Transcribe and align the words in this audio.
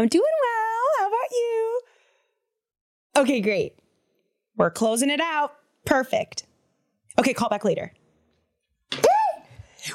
I'm 0.00 0.08
doing 0.08 0.22
well. 0.24 0.88
How 0.98 1.08
about 1.08 1.30
you? 1.30 1.80
Okay, 3.18 3.40
great. 3.42 3.74
We're 4.56 4.70
closing 4.70 5.10
it 5.10 5.20
out. 5.20 5.52
Perfect. 5.84 6.46
Okay, 7.18 7.34
call 7.34 7.50
back 7.50 7.66
later. 7.66 7.92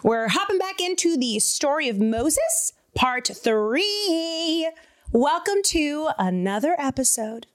We're 0.04 0.28
hopping 0.28 0.60
back 0.60 0.80
into 0.80 1.18
the 1.18 1.40
story 1.40 1.90
of 1.90 2.00
Moses, 2.00 2.73
part 2.94 3.26
three. 3.34 4.70
Welcome 5.12 5.64
to 5.64 6.10
another 6.20 6.76
episode 6.78 7.48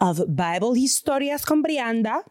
of 0.00 0.36
Bible 0.36 0.74
Historias 0.74 1.44
con 1.44 1.64
Brianda. 1.64 2.22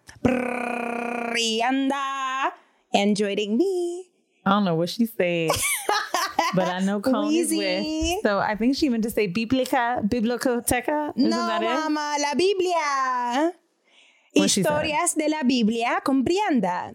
Brianda. 1.33 2.51
And 2.93 3.17
joining 3.17 3.57
me. 3.57 4.11
I 4.45 4.51
don't 4.51 4.63
know 4.63 4.75
what 4.75 4.87
she 4.91 5.07
said, 5.07 5.51
but 6.57 6.67
I 6.67 6.79
know 6.79 6.99
Cone 6.99 7.31
is 7.33 7.49
with. 7.51 8.21
So 8.23 8.39
I 8.39 8.55
think 8.55 8.75
she 8.75 8.89
meant 8.89 9.03
to 9.03 9.11
say 9.11 9.27
Biblica, 9.27 10.01
Biblioteca. 10.03 11.13
Isn't 11.15 11.29
No, 11.29 11.47
that 11.47 11.61
it? 11.61 11.69
mama, 11.69 12.17
la 12.19 12.33
Biblia. 12.33 13.53
What. 14.33 14.49
Historias 14.49 15.15
de 15.15 15.29
la 15.29 15.43
Biblia 15.43 16.01
con 16.03 16.23
Brianda. 16.23 16.93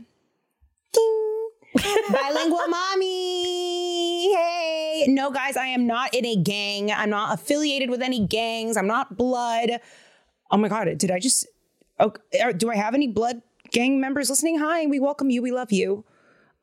Ding. 0.92 1.48
Bilingual 2.12 2.68
mommy. 2.68 4.34
Hey. 4.34 5.06
No, 5.08 5.30
guys, 5.30 5.56
I 5.56 5.66
am 5.68 5.86
not 5.86 6.14
in 6.14 6.26
a 6.26 6.36
gang. 6.36 6.92
I'm 6.92 7.08
not 7.10 7.32
affiliated 7.32 7.88
with 7.88 8.02
any 8.02 8.26
gangs. 8.26 8.76
I'm 8.76 8.86
not 8.86 9.16
blood. 9.16 9.80
Oh 10.50 10.58
my 10.58 10.68
God, 10.68 10.98
did 10.98 11.10
I 11.10 11.18
just. 11.18 11.46
Oh, 11.98 12.12
er, 12.44 12.52
do 12.52 12.70
I 12.70 12.76
have 12.76 12.94
any 12.94 13.08
blood 13.08 13.40
gang 13.70 14.00
members 14.00 14.28
listening? 14.28 14.58
Hi, 14.58 14.86
we 14.86 15.00
welcome 15.00 15.30
you. 15.30 15.40
We 15.40 15.50
love 15.50 15.72
you. 15.72 16.04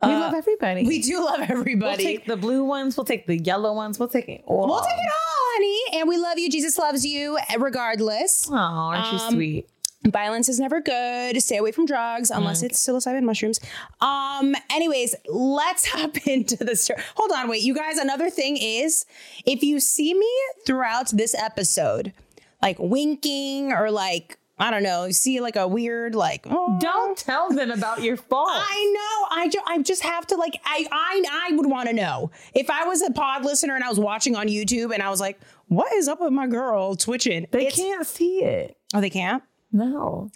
We 0.01 0.09
love 0.09 0.33
everybody. 0.33 0.85
We 0.85 1.01
do 1.01 1.23
love 1.23 1.41
everybody. 1.41 1.79
We'll 2.03 2.13
take 2.15 2.25
the 2.25 2.37
blue 2.37 2.63
ones. 2.63 2.95
We'll 2.95 3.05
take 3.05 3.27
the 3.27 3.37
yellow 3.37 3.73
ones. 3.73 3.99
We'll 3.99 4.07
take 4.09 4.29
it 4.29 4.43
all. 4.45 4.67
We'll 4.67 4.79
take 4.81 4.97
it 4.97 5.11
all, 5.11 5.45
honey. 5.55 5.99
And 5.99 6.07
we 6.09 6.17
love 6.17 6.37
you. 6.39 6.49
Jesus 6.49 6.77
loves 6.77 7.05
you 7.05 7.37
regardless. 7.57 8.47
Oh, 8.49 8.55
aren't 8.55 9.11
you 9.11 9.19
Um, 9.19 9.33
sweet? 9.33 9.69
Violence 10.07 10.47
is 10.47 10.57
never 10.61 10.79
good. 10.79 11.41
Stay 11.43 11.57
away 11.57 11.73
from 11.73 11.85
drugs 11.85 12.31
unless 12.31 12.63
it's 12.63 12.81
psilocybin 12.81 13.23
mushrooms. 13.23 13.59
Um, 13.99 14.55
anyways, 14.71 15.13
let's 15.27 15.85
hop 15.91 16.25
into 16.25 16.55
the 16.63 16.77
story. 16.77 17.01
Hold 17.15 17.33
on, 17.33 17.49
wait, 17.49 17.61
you 17.63 17.75
guys. 17.75 17.97
Another 17.97 18.29
thing 18.29 18.55
is 18.55 19.05
if 19.45 19.61
you 19.61 19.81
see 19.81 20.13
me 20.13 20.31
throughout 20.65 21.09
this 21.11 21.35
episode, 21.35 22.13
like 22.61 22.77
winking 22.79 23.73
or 23.73 23.91
like, 23.91 24.37
I 24.61 24.71
don't 24.71 24.83
know, 24.83 25.05
you 25.05 25.13
see 25.13 25.39
like 25.39 25.55
a 25.55 25.67
weird, 25.67 26.15
like, 26.15 26.45
oh, 26.49 26.77
Don't 26.81 27.17
tell 27.17 27.49
them 27.49 27.71
about 27.71 28.01
your 28.03 28.17
fault. 28.17 28.49
I 28.51 28.93
know. 28.93 29.37
I, 29.37 29.47
ju- 29.47 29.61
I 29.65 29.81
just 29.81 30.03
have 30.03 30.27
to 30.27 30.35
like 30.35 30.59
I 30.65 30.85
I 30.91 31.49
I 31.51 31.55
would 31.55 31.65
want 31.65 31.87
to 31.87 31.93
know 31.95 32.31
if 32.53 32.69
I 32.69 32.83
was 32.85 33.01
a 33.01 33.11
pod 33.11 33.45
listener 33.45 33.75
and 33.75 33.83
I 33.83 33.89
was 33.89 33.99
watching 33.99 34.35
on 34.35 34.47
YouTube 34.47 34.93
and 34.93 35.01
I 35.01 35.09
was 35.09 35.21
like, 35.21 35.39
what 35.67 35.93
is 35.93 36.07
up 36.09 36.19
with 36.19 36.33
my 36.33 36.47
girl 36.47 36.95
twitching? 36.95 37.47
they 37.51 37.67
It's- 37.67 37.75
can't 37.77 38.05
see 38.05 38.43
it. 38.43 38.75
Oh, 38.93 38.99
they 39.01 39.09
can't. 39.09 39.43
No. 39.71 40.29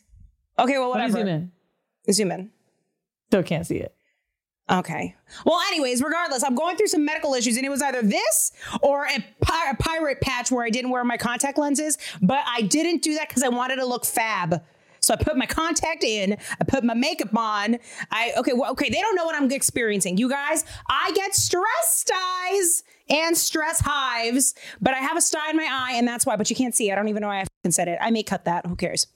Okay, 0.58 0.78
well, 0.78 0.90
whatever. 0.90 1.12
zoom 1.18 1.28
in. 1.28 1.52
Zoom 2.12 2.32
in. 2.32 2.50
Still 3.28 3.44
can't 3.44 3.66
see 3.68 3.78
it. 3.78 3.94
Okay. 4.72 5.16
Well, 5.46 5.60
anyways, 5.68 6.02
regardless, 6.02 6.44
I'm 6.44 6.56
going 6.56 6.78
through 6.78 6.88
some 6.88 7.04
medical 7.04 7.34
issues, 7.34 7.58
and 7.58 7.66
it 7.66 7.70
was 7.70 7.82
either 7.82 8.02
this 8.02 8.54
or 8.82 9.06
a, 9.06 9.24
pi- 9.42 9.72
a 9.72 9.76
pirate 9.76 10.22
patch 10.22 10.52
where 10.52 10.64
I 10.64 10.70
didn't 10.70 10.90
wear 10.90 11.04
my 11.04 11.18
contact 11.18 11.58
lenses, 11.58 11.98
but 12.22 12.44
I 12.48 12.62
didn't 12.62 13.02
do 13.02 13.16
that 13.16 13.28
because 13.28 13.44
I 13.44 13.50
wanted 13.50 13.76
to 13.78 13.86
look 13.86 14.06
fab. 14.06 14.64
So 15.02 15.14
I 15.14 15.18
put 15.18 15.36
my 15.36 15.46
contact 15.46 16.06
in, 16.06 16.38
I 16.62 16.64
put 16.66 16.86
my 16.86 16.94
makeup 16.94 17.36
on. 17.36 17.78
I 18.10 18.32
okay, 18.38 18.54
well, 18.54 18.72
okay, 18.72 18.90
they 18.90 19.02
don't 19.02 19.18
know 19.18 19.26
what 19.26 19.36
I'm 19.36 19.52
experiencing. 19.52 20.18
You 20.18 20.30
guys, 20.30 20.64
I 20.90 21.12
get 21.14 21.36
stress 21.36 21.66
styes 21.84 22.84
and 23.10 23.36
stress 23.36 23.82
hives, 23.82 24.56
but 24.80 24.94
I 24.94 25.00
have 25.00 25.18
a 25.18 25.22
sty 25.22 25.50
in 25.50 25.58
my 25.58 25.68
eye, 25.70 25.96
and 25.96 26.08
that's 26.08 26.26
why. 26.26 26.38
But 26.38 26.50
you 26.50 26.56
can't 26.56 26.74
see. 26.74 26.90
I 26.90 26.96
don't 26.96 27.10
even 27.10 27.20
know 27.20 27.28
why 27.28 27.42
I 27.42 27.46
fucking 27.64 27.72
said 27.72 27.88
it. 27.88 27.98
I 28.02 28.12
may 28.12 28.24
cut 28.24 28.46
that. 28.46 28.66
Who 28.66 28.76
cares? 28.76 29.08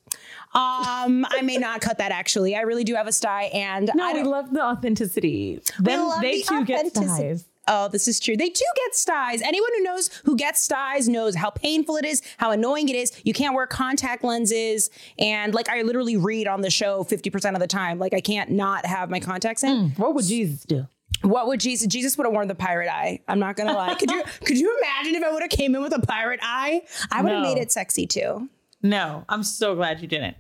Um, 0.53 1.25
I 1.29 1.41
may 1.43 1.57
not 1.57 1.81
cut 1.81 1.97
that 1.97 2.11
actually. 2.11 2.55
I 2.55 2.61
really 2.61 2.83
do 2.83 2.95
have 2.95 3.07
a 3.07 3.11
sty, 3.11 3.43
and 3.53 3.91
No, 3.93 4.05
I 4.05 4.13
we 4.13 4.23
love 4.23 4.53
the 4.53 4.63
authenticity. 4.63 5.61
Love 5.81 6.21
they 6.21 6.41
the 6.41 6.47
too 6.47 6.65
get 6.65 6.87
styes. 6.95 7.45
Oh, 7.69 7.89
this 7.89 8.07
is 8.07 8.21
true. 8.21 8.37
They 8.37 8.47
do 8.47 8.63
get 8.77 8.95
styes. 8.95 9.41
Anyone 9.41 9.69
who 9.75 9.83
knows 9.83 10.09
who 10.23 10.37
gets 10.37 10.61
styes 10.61 11.09
knows 11.09 11.35
how 11.35 11.49
painful 11.49 11.97
it 11.97 12.05
is, 12.05 12.21
how 12.37 12.51
annoying 12.51 12.87
it 12.87 12.95
is. 12.95 13.11
You 13.25 13.33
can't 13.33 13.53
wear 13.53 13.67
contact 13.67 14.23
lenses. 14.23 14.89
And 15.19 15.53
like 15.53 15.67
I 15.67 15.81
literally 15.81 16.15
read 16.15 16.47
on 16.47 16.61
the 16.61 16.69
show 16.69 17.03
50% 17.03 17.53
of 17.55 17.59
the 17.59 17.67
time. 17.67 17.99
Like 17.99 18.13
I 18.13 18.21
can't 18.21 18.51
not 18.51 18.85
have 18.85 19.09
my 19.09 19.19
contacts 19.19 19.65
in. 19.65 19.89
What 19.97 20.15
would 20.15 20.23
Jesus 20.23 20.63
do? 20.63 20.87
What 21.21 21.47
would 21.47 21.59
Jesus 21.59 21.87
Jesus 21.87 22.17
would 22.17 22.25
have 22.25 22.33
worn 22.33 22.47
the 22.47 22.55
pirate 22.55 22.89
eye. 22.89 23.19
I'm 23.27 23.39
not 23.39 23.55
gonna 23.55 23.73
lie. 23.73 23.95
Could 23.95 24.11
you 24.11 24.23
could 24.45 24.57
you 24.57 24.77
imagine 24.79 25.15
if 25.15 25.23
I 25.23 25.31
would 25.31 25.41
have 25.41 25.51
came 25.51 25.75
in 25.75 25.81
with 25.81 25.93
a 25.95 26.01
pirate 26.01 26.39
eye? 26.43 26.81
I 27.11 27.21
would 27.21 27.31
have 27.31 27.43
No. 27.43 27.53
made 27.53 27.61
it 27.61 27.71
sexy 27.71 28.05
too. 28.07 28.49
No, 28.83 29.25
I'm 29.27 29.41
so 29.41 29.73
glad 29.73 30.01
you 30.01 30.07
didn't. 30.07 30.37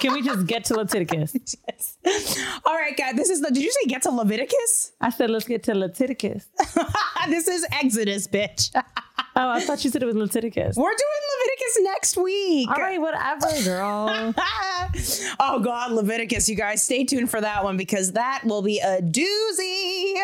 Can 0.00 0.12
we 0.12 0.22
just 0.22 0.46
get 0.46 0.64
to 0.66 0.74
Leviticus? 0.74 1.34
All 2.64 2.74
right, 2.76 2.96
guys. 2.96 3.16
This 3.16 3.30
is 3.30 3.40
the 3.40 3.50
did 3.50 3.64
you 3.64 3.72
say 3.72 3.88
get 3.88 4.02
to 4.02 4.10
Leviticus? 4.12 4.92
I 5.00 5.10
said, 5.10 5.28
let's 5.28 5.44
get 5.46 5.64
to 5.64 5.74
Leviticus. 5.74 6.46
this 7.28 7.48
is 7.48 7.66
Exodus, 7.72 8.28
bitch. 8.28 8.70
Oh, 9.40 9.48
I 9.48 9.60
thought 9.60 9.82
you 9.84 9.90
said 9.90 10.02
it 10.02 10.06
was 10.06 10.16
Leviticus. 10.16 10.76
We're 10.76 10.90
doing 10.90 11.22
Leviticus 11.38 11.78
next 11.80 12.16
week. 12.18 12.68
All 12.68 12.76
right, 12.76 13.00
whatever, 13.00 13.46
girl. 13.64 14.34
oh 15.40 15.60
God, 15.60 15.92
Leviticus, 15.92 16.46
you 16.46 16.56
guys, 16.56 16.82
stay 16.82 17.04
tuned 17.04 17.30
for 17.30 17.40
that 17.40 17.64
one 17.64 17.78
because 17.78 18.12
that 18.12 18.42
will 18.44 18.60
be 18.60 18.80
a 18.80 19.00
doozy. 19.00 20.14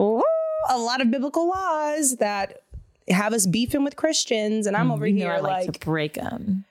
Ooh, 0.00 0.24
a 0.68 0.76
lot 0.76 1.00
of 1.00 1.08
biblical 1.08 1.48
laws 1.48 2.16
that 2.16 2.62
have 3.08 3.32
us 3.32 3.46
beefing 3.46 3.84
with 3.84 3.94
Christians, 3.94 4.66
and 4.66 4.76
I'm 4.76 4.88
mm, 4.88 4.94
over 4.94 5.06
You 5.06 5.14
here 5.14 5.34
like, 5.34 5.66
like, 5.66 5.72
to 5.78 5.86
break 5.86 6.14
them. 6.14 6.64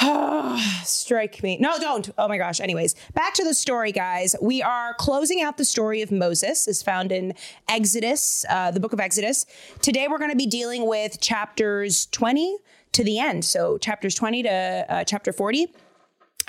strike 0.84 1.42
me. 1.42 1.58
No, 1.58 1.78
don't. 1.78 2.10
Oh 2.16 2.28
my 2.28 2.38
gosh. 2.38 2.60
Anyways, 2.60 2.94
back 3.14 3.34
to 3.34 3.44
the 3.44 3.54
story, 3.54 3.92
guys. 3.92 4.34
We 4.40 4.62
are 4.62 4.94
closing 4.94 5.42
out 5.42 5.58
the 5.58 5.64
story 5.64 6.00
of 6.02 6.10
Moses, 6.10 6.66
is 6.66 6.82
found 6.82 7.12
in 7.12 7.34
Exodus, 7.68 8.44
uh, 8.48 8.70
the 8.70 8.80
book 8.80 8.92
of 8.92 9.00
Exodus. 9.00 9.44
Today, 9.82 10.06
we're 10.08 10.18
going 10.18 10.30
to 10.30 10.36
be 10.36 10.46
dealing 10.46 10.86
with 10.86 11.20
chapters 11.20 12.06
20 12.06 12.56
to 12.92 13.04
the 13.04 13.18
end. 13.18 13.44
So, 13.44 13.78
chapters 13.78 14.14
20 14.14 14.44
to 14.44 14.86
uh, 14.88 15.04
chapter 15.04 15.32
40. 15.32 15.72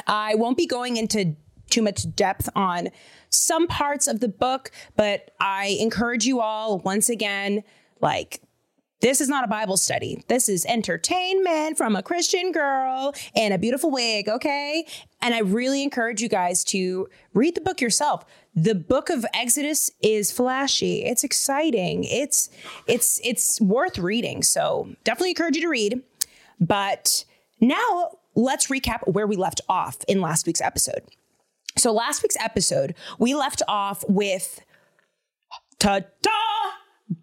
I 0.08 0.36
won't 0.36 0.58
be 0.58 0.66
going 0.66 0.98
into 0.98 1.36
too 1.70 1.82
much 1.82 2.16
depth 2.16 2.50
on 2.56 2.90
some 3.30 3.68
parts 3.68 4.08
of 4.08 4.20
the 4.20 4.28
book, 4.28 4.72
but 4.96 5.32
I 5.40 5.78
encourage 5.80 6.26
you 6.26 6.40
all 6.40 6.80
once 6.80 7.10
again, 7.10 7.64
like, 8.02 8.42
this 9.02 9.20
is 9.20 9.28
not 9.28 9.44
a 9.44 9.48
Bible 9.48 9.78
study. 9.78 10.24
This 10.28 10.48
is 10.48 10.66
entertainment 10.66 11.78
from 11.78 11.96
a 11.96 12.04
Christian 12.04 12.52
girl 12.52 13.14
in 13.36 13.52
a 13.52 13.58
beautiful 13.58 13.92
wig, 13.92 14.30
okay? 14.30 14.86
And 15.22 15.34
I 15.34 15.40
really 15.40 15.84
encourage 15.84 16.22
you 16.22 16.30
guys 16.30 16.64
to 16.66 17.10
read 17.34 17.56
the 17.56 17.62
book 17.62 17.82
yourself. 17.82 18.26
The 18.56 18.76
book 18.76 19.10
of 19.10 19.26
Exodus 19.34 19.90
is 20.02 20.32
flashy. 20.32 21.04
It's 21.04 21.24
exciting. 21.24 22.04
It's 22.04 22.50
it's 22.88 23.20
it's 23.24 23.60
worth 23.62 23.98
reading. 23.98 24.44
So, 24.44 24.90
definitely 25.04 25.30
encourage 25.30 25.56
you 25.56 25.62
to 25.64 25.70
read. 25.70 26.02
But 26.60 27.26
now 27.60 28.18
let's 28.36 28.68
recap 28.68 29.08
where 29.08 29.26
we 29.26 29.36
left 29.36 29.62
off 29.68 29.98
in 30.08 30.22
last 30.22 30.46
week's 30.46 30.62
episode. 30.62 31.04
So, 31.78 31.94
last 31.94 32.22
week's 32.22 32.38
episode, 32.38 32.94
we 33.18 33.34
left 33.34 33.62
off 33.68 34.04
with 34.08 34.62
ta 35.80 36.02
da! 36.22 36.32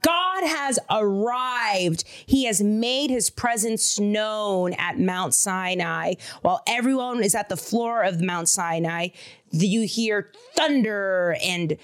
God 0.03 0.44
has 0.44 0.78
arrived. 0.91 2.04
He 2.26 2.44
has 2.44 2.62
made 2.62 3.10
his 3.10 3.31
presence 3.31 3.99
known 3.99 4.75
at 4.75 4.99
Mount 4.99 5.34
Sinai. 5.34 6.15
While 6.43 6.62
everyone 6.66 7.22
is 7.22 7.34
at 7.34 7.49
the 7.49 7.56
floor 7.56 8.03
of 8.03 8.21
Mount 8.21 8.48
Sinai, 8.48 9.09
you 9.51 9.83
hear 9.86 10.30
thunder 10.54 11.36
and 11.42 11.77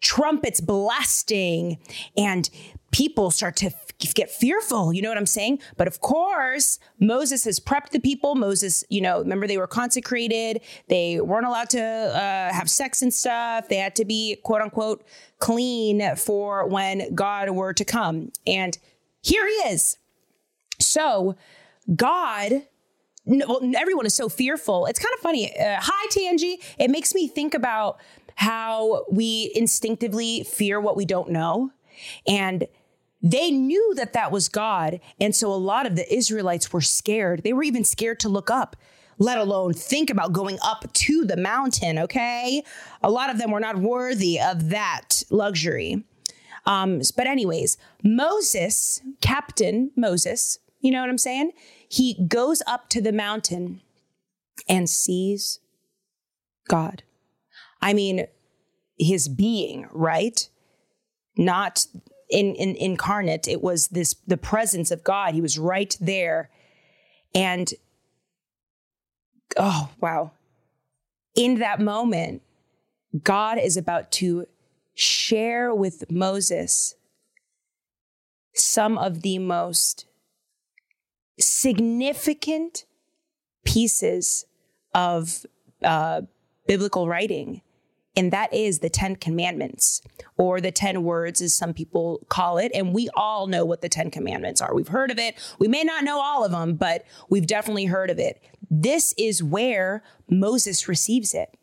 trumpets 0.00 0.60
blasting, 0.60 1.78
and 2.16 2.48
people 2.90 3.30
start 3.30 3.56
to 3.56 3.70
get 4.14 4.30
fearful. 4.30 4.92
You 4.92 5.02
know 5.02 5.08
what 5.08 5.18
I'm 5.18 5.26
saying? 5.26 5.60
But 5.76 5.86
of 5.86 6.00
course, 6.00 6.78
Moses 6.98 7.44
has 7.44 7.60
prepped 7.60 7.90
the 7.90 8.00
people. 8.00 8.34
Moses, 8.34 8.84
you 8.88 9.00
know, 9.00 9.18
remember 9.18 9.46
they 9.46 9.58
were 9.58 9.66
consecrated. 9.66 10.60
They 10.88 11.20
weren't 11.20 11.46
allowed 11.46 11.70
to 11.70 11.82
uh, 11.82 12.52
have 12.52 12.68
sex 12.68 13.02
and 13.02 13.12
stuff. 13.12 13.68
They 13.68 13.76
had 13.76 13.94
to 13.96 14.04
be 14.04 14.36
quote 14.42 14.62
unquote 14.62 15.04
clean 15.38 16.16
for 16.16 16.66
when 16.66 17.14
God 17.14 17.50
were 17.50 17.72
to 17.74 17.84
come. 17.84 18.32
And 18.46 18.76
here 19.22 19.46
he 19.46 19.72
is. 19.72 19.98
So 20.78 21.36
God 21.94 22.62
well, 23.26 23.60
everyone 23.76 24.06
is 24.06 24.14
so 24.14 24.28
fearful. 24.28 24.86
It's 24.86 24.98
kind 24.98 25.12
of 25.14 25.20
funny. 25.20 25.56
Uh, 25.56 25.76
hi, 25.80 26.06
Tangi. 26.10 26.58
It 26.78 26.90
makes 26.90 27.14
me 27.14 27.28
think 27.28 27.54
about 27.54 28.00
how 28.34 29.04
we 29.10 29.52
instinctively 29.54 30.44
fear 30.44 30.80
what 30.80 30.96
we 30.96 31.04
don't 31.04 31.30
know. 31.30 31.70
And 32.26 32.66
they 33.22 33.50
knew 33.50 33.94
that 33.96 34.12
that 34.14 34.32
was 34.32 34.48
God. 34.48 35.00
And 35.20 35.36
so 35.36 35.52
a 35.52 35.54
lot 35.54 35.86
of 35.86 35.96
the 35.96 36.12
Israelites 36.14 36.72
were 36.72 36.80
scared. 36.80 37.42
They 37.42 37.52
were 37.52 37.62
even 37.62 37.84
scared 37.84 38.18
to 38.20 38.28
look 38.28 38.50
up, 38.50 38.76
let 39.18 39.36
alone 39.38 39.74
think 39.74 40.08
about 40.08 40.32
going 40.32 40.58
up 40.64 40.90
to 40.92 41.24
the 41.24 41.36
mountain. 41.36 41.98
Okay. 41.98 42.62
A 43.02 43.10
lot 43.10 43.28
of 43.28 43.38
them 43.38 43.50
were 43.50 43.60
not 43.60 43.76
worthy 43.76 44.40
of 44.40 44.70
that 44.70 45.22
luxury. 45.30 46.04
Um, 46.66 47.00
but, 47.16 47.26
anyways, 47.26 47.78
Moses, 48.02 49.00
Captain 49.20 49.90
Moses, 49.96 50.58
You 50.80 50.90
know 50.90 51.00
what 51.00 51.10
I'm 51.10 51.18
saying? 51.18 51.52
He 51.88 52.24
goes 52.26 52.62
up 52.66 52.88
to 52.90 53.00
the 53.00 53.12
mountain 53.12 53.82
and 54.68 54.88
sees 54.88 55.60
God. 56.68 57.02
I 57.82 57.92
mean, 57.92 58.26
his 58.98 59.28
being, 59.28 59.88
right? 59.92 60.48
Not 61.36 61.86
in, 62.30 62.54
in 62.54 62.76
incarnate. 62.76 63.48
It 63.48 63.62
was 63.62 63.88
this 63.88 64.14
the 64.26 64.36
presence 64.36 64.90
of 64.90 65.04
God. 65.04 65.34
He 65.34 65.40
was 65.40 65.58
right 65.58 65.96
there. 66.00 66.50
And 67.34 67.72
oh 69.56 69.90
wow. 70.00 70.32
In 71.34 71.58
that 71.58 71.80
moment, 71.80 72.42
God 73.22 73.58
is 73.58 73.76
about 73.76 74.10
to 74.12 74.46
share 74.94 75.74
with 75.74 76.10
Moses 76.10 76.94
some 78.54 78.98
of 78.98 79.22
the 79.22 79.38
most 79.38 80.06
significant 81.38 82.84
pieces 83.64 84.44
of 84.94 85.46
uh, 85.82 86.22
biblical 86.66 87.08
writing. 87.08 87.62
And 88.16 88.32
that 88.32 88.52
is 88.52 88.80
the 88.80 88.90
Ten 88.90 89.14
Commandments, 89.16 90.02
or 90.36 90.60
the 90.60 90.72
Ten 90.72 91.04
Words, 91.04 91.40
as 91.40 91.54
some 91.54 91.72
people 91.72 92.26
call 92.28 92.58
it. 92.58 92.72
And 92.74 92.92
we 92.92 93.08
all 93.14 93.46
know 93.46 93.64
what 93.64 93.82
the 93.82 93.88
Ten 93.88 94.10
Commandments 94.10 94.60
are. 94.60 94.74
We've 94.74 94.88
heard 94.88 95.10
of 95.10 95.18
it. 95.18 95.36
We 95.58 95.68
may 95.68 95.84
not 95.84 96.02
know 96.02 96.20
all 96.20 96.44
of 96.44 96.50
them, 96.50 96.74
but 96.74 97.04
we've 97.28 97.46
definitely 97.46 97.86
heard 97.86 98.10
of 98.10 98.18
it. 98.18 98.42
This 98.68 99.14
is 99.16 99.42
where 99.42 100.02
Moses 100.28 100.88
receives 100.88 101.34
it. 101.34 101.56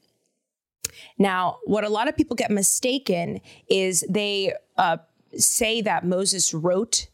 Now, 1.18 1.58
what 1.66 1.84
a 1.84 1.90
lot 1.90 2.08
of 2.08 2.16
people 2.16 2.36
get 2.36 2.50
mistaken 2.50 3.42
is 3.70 4.06
they 4.10 4.54
uh, 4.78 4.98
say 5.36 5.82
that 5.82 6.06
Moses 6.06 6.54
wrote 6.54 7.08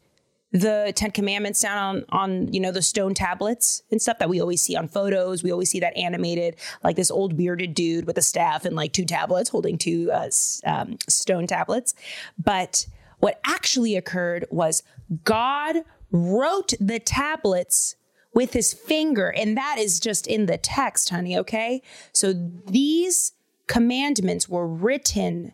the 0.54 0.94
Ten 0.96 1.10
Commandments 1.10 1.62
down 1.62 1.78
on, 1.78 2.06
on, 2.10 2.54
you 2.54 2.60
know, 2.60 2.72
the 2.72 2.84
stone 2.84 3.16
tablets 3.16 3.82
and 3.92 4.00
stuff 4.00 4.20
that 4.20 4.30
we 4.30 4.40
always 4.40 4.62
see 4.62 4.76
on 4.76 4.88
photos. 4.88 5.44
We 5.44 5.52
always 5.52 5.72
see 5.72 5.80
that 5.80 5.98
animated, 5.98 6.56
like 6.84 6.96
this 6.96 7.10
old 7.10 7.36
bearded 7.36 7.74
dude 7.74 8.06
with 8.06 8.20
a 8.20 8.22
staff 8.22 8.64
and 8.64 8.76
like 8.76 8.94
two 8.94 9.06
tablets 9.06 9.50
holding 9.50 9.80
two 9.80 10.12
uh, 10.12 10.30
um, 10.66 10.98
stone 11.10 11.48
tablets. 11.48 11.96
But 12.38 12.86
what 13.18 13.40
actually 13.44 13.96
occurred 13.96 14.46
was 14.52 14.84
God 15.24 15.78
wrote 16.12 16.74
the 16.80 17.00
tablets 17.00 17.96
with 18.36 18.54
his 18.54 18.74
finger, 18.74 19.30
and 19.30 19.58
that 19.58 19.78
is 19.80 20.00
just 20.00 20.28
in 20.28 20.46
the 20.46 20.58
text, 20.58 21.10
honey, 21.10 21.38
okay? 21.38 21.82
So 22.12 22.34
these 22.34 23.34
commandments 23.68 24.48
were 24.48 24.68
written 24.68 25.54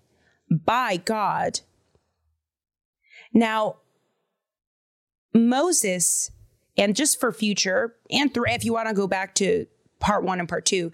by 0.49 0.97
God. 0.97 1.61
Now, 3.33 3.77
Moses, 5.33 6.31
and 6.77 6.95
just 6.95 7.19
for 7.19 7.31
future, 7.31 7.95
and 8.09 8.31
if 8.35 8.65
you 8.65 8.73
want 8.73 8.87
to 8.87 8.93
go 8.93 9.07
back 9.07 9.35
to 9.35 9.67
part 9.99 10.23
one 10.23 10.39
and 10.39 10.49
part 10.49 10.65
two, 10.65 10.91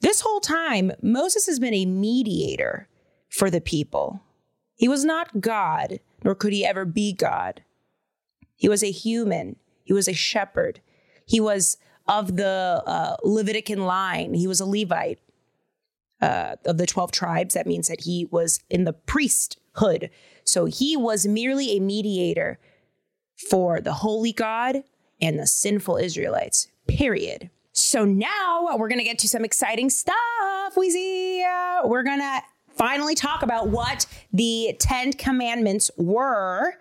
this 0.00 0.20
whole 0.20 0.40
time, 0.40 0.92
Moses 1.02 1.46
has 1.46 1.58
been 1.58 1.74
a 1.74 1.86
mediator 1.86 2.88
for 3.28 3.50
the 3.50 3.60
people. 3.60 4.22
He 4.76 4.88
was 4.88 5.04
not 5.04 5.40
God, 5.40 6.00
nor 6.24 6.34
could 6.34 6.52
he 6.52 6.64
ever 6.64 6.84
be 6.84 7.12
God. 7.12 7.62
He 8.54 8.68
was 8.68 8.82
a 8.82 8.90
human, 8.90 9.56
he 9.84 9.92
was 9.92 10.08
a 10.08 10.14
shepherd, 10.14 10.80
he 11.26 11.40
was 11.40 11.76
of 12.06 12.36
the 12.36 12.82
uh, 12.86 13.16
Levitican 13.24 13.84
line, 13.84 14.34
he 14.34 14.46
was 14.46 14.60
a 14.60 14.66
Levite. 14.66 15.20
Uh, 16.20 16.56
of 16.64 16.78
the 16.78 16.86
12 16.86 17.12
tribes, 17.12 17.54
that 17.54 17.64
means 17.64 17.86
that 17.86 18.00
he 18.00 18.26
was 18.32 18.58
in 18.68 18.82
the 18.82 18.92
priesthood. 18.92 20.10
So 20.42 20.64
he 20.64 20.96
was 20.96 21.28
merely 21.28 21.76
a 21.76 21.80
mediator 21.80 22.58
for 23.48 23.80
the 23.80 23.92
holy 23.94 24.32
God 24.32 24.82
and 25.20 25.38
the 25.38 25.46
sinful 25.46 25.96
Israelites, 25.96 26.68
period. 26.86 27.50
So 27.72 28.04
now 28.04 28.76
we're 28.76 28.88
going 28.88 28.98
to 28.98 29.04
get 29.04 29.18
to 29.20 29.28
some 29.28 29.44
exciting 29.44 29.90
stuff, 29.90 30.74
Weezy. 30.76 31.42
We're 31.88 32.02
going 32.02 32.18
to 32.20 32.40
finally 32.74 33.14
talk 33.14 33.42
about 33.42 33.68
what 33.68 34.06
the 34.32 34.76
10 34.78 35.12
commandments 35.14 35.90
were. 35.96 36.74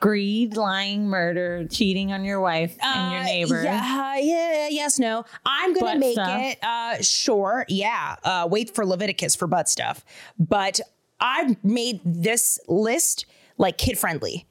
Greed, 0.00 0.56
lying, 0.56 1.06
murder, 1.06 1.66
cheating 1.68 2.12
on 2.12 2.24
your 2.24 2.40
wife 2.40 2.76
and 2.82 3.12
your 3.12 3.20
Uh, 3.20 3.24
neighbor. 3.24 3.62
Yeah, 3.62 4.18
yeah, 4.18 4.68
yes, 4.68 4.98
no. 4.98 5.24
I'm 5.46 5.72
gonna 5.72 5.86
Butt 5.92 5.98
make 5.98 6.12
stuff. 6.14 6.40
it 6.42 6.58
uh 6.62 7.00
sure. 7.00 7.64
Yeah. 7.68 8.16
Uh 8.24 8.48
wait 8.50 8.74
for 8.74 8.84
Leviticus 8.84 9.34
for 9.34 9.46
butt 9.46 9.68
stuff. 9.70 10.04
But 10.38 10.80
I 11.20 11.56
made 11.62 12.00
this 12.04 12.58
list 12.68 13.24
like 13.56 13.78
kid 13.78 13.96
friendly 13.98 14.46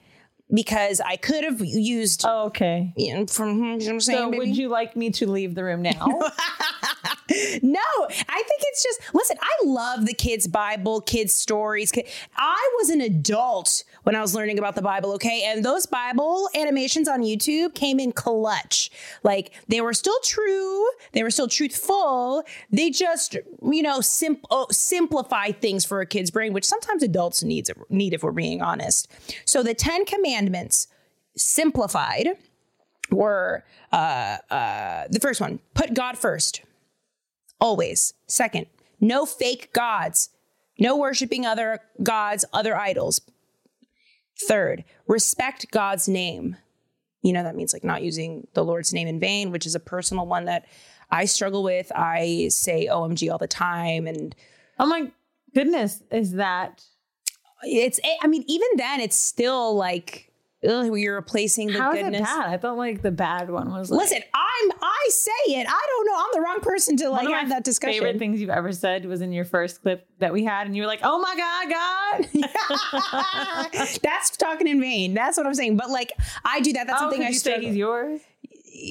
because 0.53 0.99
I 0.99 1.15
could 1.15 1.43
have 1.43 1.61
used 1.61 2.23
Oh, 2.25 2.45
okay. 2.47 2.93
you 2.95 3.13
know, 3.13 3.25
from 3.25 3.49
you 3.57 3.63
know 3.63 3.71
what 3.77 3.87
I'm 3.89 3.99
saying. 3.99 4.19
So, 4.19 4.31
baby? 4.31 4.37
would 4.39 4.57
you 4.57 4.69
like 4.69 4.95
me 4.95 5.09
to 5.11 5.29
leave 5.29 5.55
the 5.55 5.63
room 5.63 5.81
now? 5.81 6.05
no, 7.61 7.79
I 8.09 8.43
think 8.43 8.61
it's 8.63 8.83
just 8.83 9.01
listen. 9.13 9.37
I 9.41 9.65
love 9.65 10.05
the 10.05 10.13
kids' 10.13 10.47
Bible, 10.47 11.01
kids' 11.01 11.33
stories. 11.33 11.91
I 12.35 12.75
was 12.79 12.89
an 12.89 13.01
adult 13.01 13.83
when 14.03 14.15
I 14.15 14.21
was 14.21 14.33
learning 14.33 14.59
about 14.59 14.75
the 14.75 14.81
Bible, 14.81 15.13
okay, 15.13 15.43
and 15.45 15.63
those 15.63 15.85
Bible 15.85 16.49
animations 16.55 17.07
on 17.07 17.21
YouTube 17.21 17.73
came 17.73 17.99
in 17.99 18.11
clutch. 18.11 18.89
Like 19.23 19.51
they 19.67 19.81
were 19.81 19.93
still 19.93 20.19
true, 20.23 20.85
they 21.13 21.23
were 21.23 21.31
still 21.31 21.47
truthful. 21.47 22.43
They 22.71 22.89
just, 22.89 23.35
you 23.63 23.81
know, 23.81 24.01
oh, 24.49 24.67
simplify 24.71 25.51
things 25.51 25.85
for 25.85 26.01
a 26.01 26.05
kid's 26.05 26.31
brain, 26.31 26.53
which 26.53 26.65
sometimes 26.65 27.03
adults 27.03 27.43
needs 27.43 27.69
need 27.89 28.13
if 28.13 28.23
we're 28.23 28.31
being 28.31 28.61
honest. 28.61 29.07
So 29.45 29.63
the 29.63 29.73
Ten 29.73 30.05
Commandments 30.05 30.87
simplified 31.35 32.29
were 33.11 33.63
uh, 33.91 34.37
uh, 34.49 35.07
the 35.09 35.19
first 35.19 35.41
one: 35.41 35.59
put 35.73 35.93
God 35.93 36.17
first 36.17 36.61
always. 37.61 38.13
Second, 38.27 38.65
no 38.99 39.25
fake 39.25 39.71
gods, 39.71 40.29
no 40.79 40.97
worshiping 40.97 41.45
other 41.45 41.79
gods, 42.03 42.43
other 42.51 42.75
idols. 42.75 43.21
Third, 44.47 44.83
respect 45.07 45.71
God's 45.71 46.07
name. 46.07 46.57
You 47.21 47.33
know, 47.33 47.43
that 47.43 47.55
means 47.55 47.73
like 47.73 47.83
not 47.83 48.01
using 48.01 48.47
the 48.53 48.65
Lord's 48.65 48.93
name 48.93 49.07
in 49.07 49.19
vain, 49.19 49.51
which 49.51 49.65
is 49.65 49.75
a 49.75 49.79
personal 49.79 50.25
one 50.25 50.45
that 50.45 50.65
I 51.09 51.25
struggle 51.25 51.63
with. 51.63 51.91
I 51.95 52.47
say 52.49 52.87
OMG 52.87 53.31
all 53.31 53.37
the 53.37 53.47
time. 53.47 54.07
And 54.07 54.35
oh 54.79 54.87
my 54.87 55.11
goodness, 55.53 56.01
is 56.11 56.33
that 56.33 56.83
it's, 57.63 57.99
I 58.21 58.27
mean, 58.27 58.43
even 58.47 58.67
then, 58.77 59.01
it's 59.01 59.17
still 59.17 59.75
like, 59.75 60.30
ugh, 60.67 60.97
you're 60.97 61.15
replacing 61.15 61.67
the 61.67 61.79
how 61.79 61.91
is 61.91 62.01
goodness. 62.01 62.21
it 62.21 62.23
bad? 62.23 62.49
I 62.49 62.57
thought 62.57 62.77
like 62.77 63.01
the 63.01 63.11
bad 63.11 63.49
one 63.49 63.71
was. 63.71 63.89
Like, 63.89 64.01
Listen, 64.01 64.21
I'm, 64.33 64.71
I 64.81 65.07
say 65.09 65.31
it. 65.47 65.67
I 65.67 65.87
don't 65.87 66.07
know. 66.07 66.15
I'm 66.17 66.29
the 66.33 66.41
wrong 66.41 66.59
person 66.61 66.97
to 66.97 67.09
like 67.09 67.23
one 67.23 67.33
of 67.33 67.39
have 67.39 67.49
my 67.49 67.55
that 67.55 67.63
discussion. 67.63 68.01
Favorite 68.01 68.19
things 68.19 68.41
you've 68.41 68.49
ever 68.49 68.71
said 68.71 69.05
was 69.05 69.21
in 69.21 69.31
your 69.31 69.45
first 69.45 69.81
clip 69.81 70.07
that 70.19 70.33
we 70.33 70.43
had, 70.43 70.67
and 70.67 70.75
you 70.75 70.83
were 70.83 70.87
like, 70.87 71.01
"Oh 71.03 71.19
my 71.19 71.35
god, 71.35 71.69
God!" 71.69 72.27
That's 74.03 74.37
talking 74.37 74.67
in 74.67 74.79
vain. 74.79 75.13
That's 75.13 75.37
what 75.37 75.45
I'm 75.45 75.53
saying. 75.53 75.77
But 75.77 75.89
like, 75.89 76.13
I 76.43 76.61
do 76.61 76.73
that. 76.73 76.87
That's 76.87 77.01
oh, 77.01 77.05
something 77.05 77.23
I 77.23 77.29
you 77.29 77.33
say 77.33 77.61
he's 77.61 77.75
yours? 77.75 78.21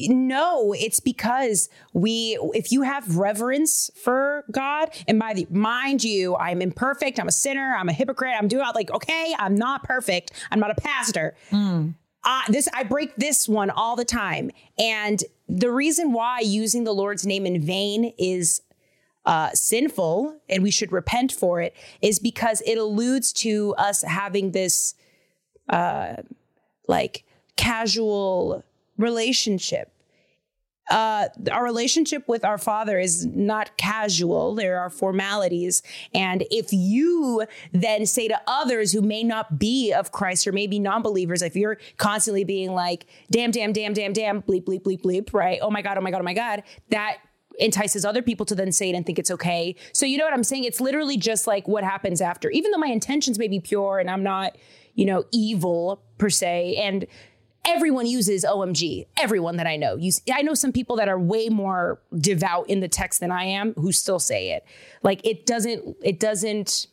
No, 0.09 0.73
it's 0.73 1.01
because 1.01 1.69
we, 1.93 2.39
if 2.55 2.73
you 2.73 2.83
have 2.83 3.17
reverence 3.17 3.91
for 4.03 4.45
God, 4.51 4.91
and 5.09 5.19
by 5.19 5.35
the 5.35 5.47
mind 5.51 6.05
you, 6.05 6.37
I'm 6.37 6.63
imperfect. 6.63 7.19
I'm 7.19 7.29
a 7.29 7.33
sinner. 7.33 7.75
I'm 7.79 7.89
a 7.89 7.93
hypocrite. 7.93 8.35
I'm 8.37 8.49
doing 8.49 8.65
like, 8.75 8.91
okay, 8.91 9.35
I'm 9.39 9.55
not 9.55 9.85
perfect. 9.85 10.33
I'm 10.51 10.61
not 10.61 10.71
a 10.71 10.75
pastor. 10.81 11.35
Uh, 12.23 12.43
this 12.49 12.69
I 12.75 12.83
break 12.85 13.17
this 13.17 13.49
one 13.49 13.71
all 13.71 13.97
the 13.97 14.05
time, 14.05 14.51
and 14.79 15.25
the 15.49 15.71
reason 15.71 16.13
why 16.13 16.41
using 16.41 16.85
the 16.85 16.93
Lord's 16.93 17.27
name 17.27 17.47
in 17.47 17.61
vain 17.63 18.13
is 18.19 18.61
uh, 19.25 19.51
sinful 19.55 20.37
and 20.49 20.63
we 20.63 20.71
should 20.71 20.93
repent 20.93 21.33
for 21.33 21.61
it 21.61 21.75
is 22.01 22.19
because 22.19 22.63
it 22.63 22.79
alludes 22.79 23.33
to 23.33 23.75
us 23.77 24.03
having 24.03 24.53
this 24.53 24.95
uh, 25.69 26.17
like 26.89 27.25
casual 27.57 28.65
relationship. 29.01 29.93
Uh, 30.91 31.29
our 31.53 31.63
relationship 31.63 32.27
with 32.27 32.45
our 32.45 32.59
father 32.59 32.99
is 32.99 33.25
not 33.25 33.77
casual. 33.77 34.57
There 34.57 34.81
are 34.81 34.91
formalities. 34.91 35.83
And 36.13 36.45
if 36.51 36.73
you 36.73 37.45
then 37.73 38.07
say 38.07 38.27
to 38.27 38.41
others 38.49 38.91
who 38.91 39.01
may 39.01 39.23
not 39.23 39.57
be 39.57 39.93
of 39.93 40.11
Christ 40.11 40.49
or 40.49 40.53
maybe 40.53 40.81
non 40.81 41.03
believers, 41.03 41.43
if 41.43 41.55
you're 41.55 41.79
constantly 41.97 42.43
being 42.43 42.73
like, 42.73 43.07
damn, 43.31 43.53
damn, 43.53 43.73
damn, 43.73 43.93
damn, 43.93 44.13
damn, 44.13 44.43
bleep, 44.43 44.65
bleep, 44.65 44.83
bleep, 44.83 45.03
bleep, 45.03 45.33
right? 45.33 45.61
Oh 45.63 45.71
my 45.71 45.81
God, 45.81 45.97
oh 45.97 46.01
my 46.01 46.11
God, 46.11 46.23
oh 46.23 46.25
my 46.25 46.35
God, 46.35 46.65
that 46.89 47.19
entices 47.61 48.05
other 48.05 48.23
people 48.23 48.47
to 48.47 48.55
then 48.55 48.73
say 48.73 48.91
it 48.91 48.97
and 48.97 49.07
think 49.07 49.19
it's 49.19 49.31
okay. 49.31 49.77
So 49.93 50.07
you 50.07 50.19
know 50.19 50.25
what 50.25 50.35
I'm 50.35 50.45
saying? 50.45 50.65
It's 50.65 50.81
literally 50.81 51.17
just 51.17 51.47
like 51.47 51.69
what 51.69 51.85
happens 51.85 52.21
after. 52.21 52.51
Even 52.51 52.73
though 52.73 52.79
my 52.79 52.89
intentions 52.89 53.39
may 53.39 53.49
be 53.49 53.61
pure 53.61 54.01
and 54.01 54.11
I'm 54.11 54.25
not, 54.25 54.57
you 54.95 55.05
know, 55.05 55.25
evil 55.31 56.03
per 56.19 56.31
se. 56.31 56.77
And 56.77 57.07
everyone 57.65 58.07
uses 58.07 58.45
OMG. 58.45 59.07
Everyone 59.17 59.57
that 59.57 59.67
I 59.67 59.77
know. 59.77 59.97
Use 59.97 60.23
I 60.33 60.43
know 60.43 60.55
some 60.55 60.73
people 60.73 60.97
that 60.97 61.09
are 61.09 61.19
way 61.19 61.49
more 61.49 62.01
devout 62.17 62.69
in 62.69 62.81
the 62.81 62.89
text 62.89 63.21
than 63.21 63.31
I 63.31 63.45
am 63.45 63.75
who 63.75 63.93
still 63.93 64.19
say 64.19 64.53
it. 64.53 64.65
Like 65.03 65.21
it 65.25 65.47
doesn't 65.47 65.97
it 66.03 66.21
doesn't 66.21 66.87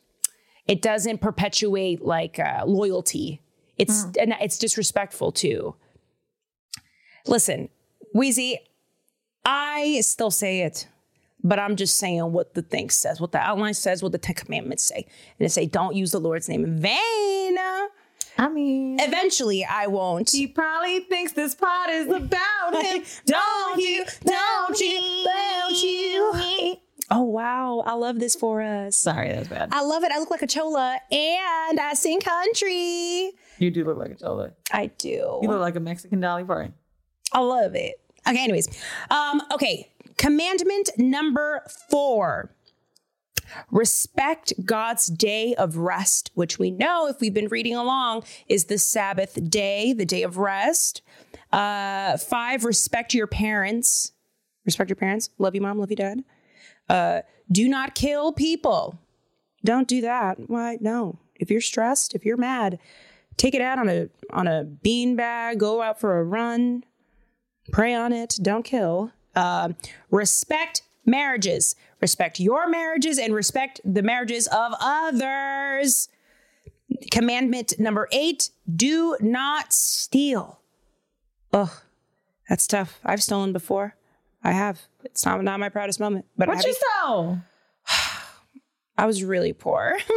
it 0.67 0.81
doesn't 0.81 1.21
perpetuate 1.21 2.03
like 2.03 2.39
uh, 2.39 2.63
loyalty. 2.65 3.41
It's 3.77 4.05
and 4.19 4.35
it's 4.41 4.57
disrespectful 4.57 5.31
too. 5.31 5.75
Listen, 7.25 7.69
Wheezy, 8.13 8.57
I 9.45 10.01
still 10.01 10.31
say 10.31 10.61
it, 10.61 10.87
but 11.43 11.59
I'm 11.59 11.75
just 11.75 11.97
saying 11.97 12.31
what 12.31 12.53
the 12.53 12.61
thing 12.61 12.89
says, 12.89 13.21
what 13.21 13.31
the 13.31 13.39
outline 13.39 13.73
says, 13.73 14.01
what 14.01 14.11
the 14.11 14.17
Ten 14.17 14.35
Commandments 14.35 14.83
say. 14.83 15.05
And 15.05 15.45
they 15.45 15.47
say, 15.47 15.65
don't 15.65 15.95
use 15.95 16.11
the 16.11 16.19
Lord's 16.19 16.49
name 16.49 16.63
in 16.63 16.79
vain. 16.79 17.57
I 18.39 18.49
mean, 18.49 18.97
Eventually, 18.99 19.65
I 19.65 19.87
won't. 19.87 20.29
he 20.29 20.45
probably 20.45 20.99
thinks 21.01 21.31
this 21.33 21.55
pot 21.55 21.89
is 21.89 22.07
about 22.07 22.75
him. 22.85 23.03
Don't 23.25 23.79
you, 23.79 24.05
don't 24.23 24.79
you, 24.79 25.23
don't 25.25 25.83
you. 25.83 26.75
Oh, 27.09 27.23
wow. 27.23 27.83
I 27.85 27.93
love 27.93 28.19
this 28.19 28.35
for 28.35 28.61
us. 28.61 28.95
Sorry, 28.97 29.29
that's 29.29 29.47
bad. 29.47 29.69
I 29.71 29.81
love 29.81 30.03
it. 30.03 30.11
I 30.11 30.19
look 30.19 30.29
like 30.29 30.41
a 30.41 30.47
chola 30.47 30.99
and 31.11 31.79
I 31.79 31.93
sing 31.95 32.19
country. 32.19 33.31
You 33.59 33.71
do 33.71 33.85
look 33.85 33.97
like 33.97 34.11
a 34.11 34.15
chola. 34.15 34.51
I 34.71 34.87
do. 34.87 35.39
You 35.41 35.47
look 35.47 35.59
like 35.61 35.75
a 35.75 35.79
Mexican 35.79 36.19
Dolly 36.19 36.43
Parton. 36.43 36.73
I 37.31 37.39
love 37.39 37.75
it. 37.75 37.95
Okay, 38.27 38.43
anyways. 38.43 38.67
Um, 39.09 39.41
okay. 39.53 39.89
Commandment 40.17 40.89
number 40.97 41.63
four. 41.89 42.51
Respect 43.71 44.53
God's 44.65 45.07
day 45.07 45.55
of 45.55 45.77
rest, 45.77 46.31
which 46.33 46.59
we 46.59 46.71
know 46.71 47.07
if 47.07 47.19
we've 47.19 47.33
been 47.33 47.47
reading 47.47 47.75
along 47.75 48.23
is 48.47 48.65
the 48.65 48.77
Sabbath 48.77 49.49
day, 49.49 49.93
the 49.93 50.05
day 50.05 50.23
of 50.23 50.37
rest. 50.37 51.01
Uh, 51.51 52.17
five, 52.17 52.63
respect 52.65 53.13
your 53.13 53.27
parents. 53.27 54.11
Respect 54.65 54.89
your 54.89 54.97
parents. 54.97 55.29
Love 55.37 55.55
you, 55.55 55.61
mom. 55.61 55.79
Love 55.79 55.89
you, 55.89 55.95
dad. 55.95 56.23
Uh, 56.89 57.21
do 57.51 57.67
not 57.67 57.95
kill 57.95 58.33
people. 58.33 58.99
Don't 59.63 59.87
do 59.87 60.01
that. 60.01 60.49
Why? 60.49 60.77
No. 60.81 61.19
If 61.35 61.51
you're 61.51 61.61
stressed, 61.61 62.15
if 62.15 62.25
you're 62.25 62.37
mad, 62.37 62.79
take 63.37 63.53
it 63.53 63.61
out 63.61 63.79
on 63.79 63.89
a 63.89 64.09
on 64.31 64.47
a 64.47 64.63
bean 64.63 65.15
bag. 65.15 65.59
Go 65.59 65.81
out 65.81 65.99
for 65.99 66.19
a 66.19 66.23
run. 66.23 66.83
Pray 67.71 67.93
on 67.93 68.11
it. 68.11 68.37
Don't 68.41 68.63
kill. 68.63 69.11
Uh, 69.35 69.69
respect 70.09 70.81
marriages. 71.05 71.75
Respect 71.99 72.39
your 72.39 72.67
marriages 72.67 73.17
and 73.17 73.33
respect 73.33 73.81
the 73.83 74.03
marriages 74.03 74.47
of 74.47 74.73
others. 74.79 76.09
Commandment 77.11 77.73
number 77.79 78.07
eight: 78.11 78.51
Do 78.73 79.17
not 79.19 79.73
steal. 79.73 80.59
Ugh, 81.53 81.71
that's 82.47 82.67
tough. 82.67 82.99
I've 83.03 83.23
stolen 83.23 83.53
before. 83.53 83.95
I 84.43 84.51
have. 84.51 84.81
It's 85.03 85.25
not 85.25 85.43
not 85.43 85.59
my 85.59 85.69
proudest 85.69 85.99
moment, 85.99 86.25
but 86.37 86.47
What 86.47 86.63
you 86.63 86.73
stole? 86.73 87.39
I 88.99 89.05
was 89.05 89.23
really 89.23 89.53
poor. 89.53 89.97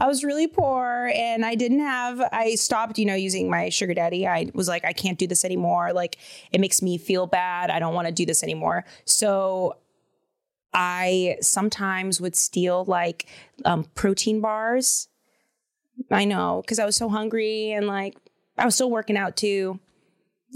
I 0.00 0.06
was 0.06 0.22
really 0.22 0.46
poor 0.46 1.10
and 1.14 1.44
I 1.44 1.54
didn't 1.54 1.80
have 1.80 2.20
I 2.32 2.54
stopped, 2.54 2.98
you 2.98 3.04
know, 3.06 3.14
using 3.14 3.50
my 3.50 3.68
sugar 3.68 3.94
daddy. 3.94 4.26
I 4.26 4.50
was 4.54 4.68
like 4.68 4.84
I 4.84 4.92
can't 4.92 5.18
do 5.18 5.26
this 5.26 5.44
anymore. 5.44 5.92
Like 5.92 6.18
it 6.52 6.60
makes 6.60 6.82
me 6.82 6.98
feel 6.98 7.26
bad. 7.26 7.70
I 7.70 7.78
don't 7.78 7.94
want 7.94 8.06
to 8.06 8.12
do 8.12 8.26
this 8.26 8.42
anymore. 8.42 8.84
So 9.04 9.76
I 10.72 11.36
sometimes 11.40 12.20
would 12.20 12.36
steal 12.36 12.84
like 12.84 13.26
um, 13.64 13.84
protein 13.94 14.40
bars. 14.40 15.08
I 16.10 16.24
know 16.24 16.62
because 16.64 16.78
I 16.78 16.84
was 16.86 16.96
so 16.96 17.08
hungry 17.08 17.72
and 17.72 17.86
like 17.86 18.16
I 18.56 18.64
was 18.64 18.74
still 18.74 18.90
working 18.90 19.16
out 19.16 19.36
too. 19.36 19.78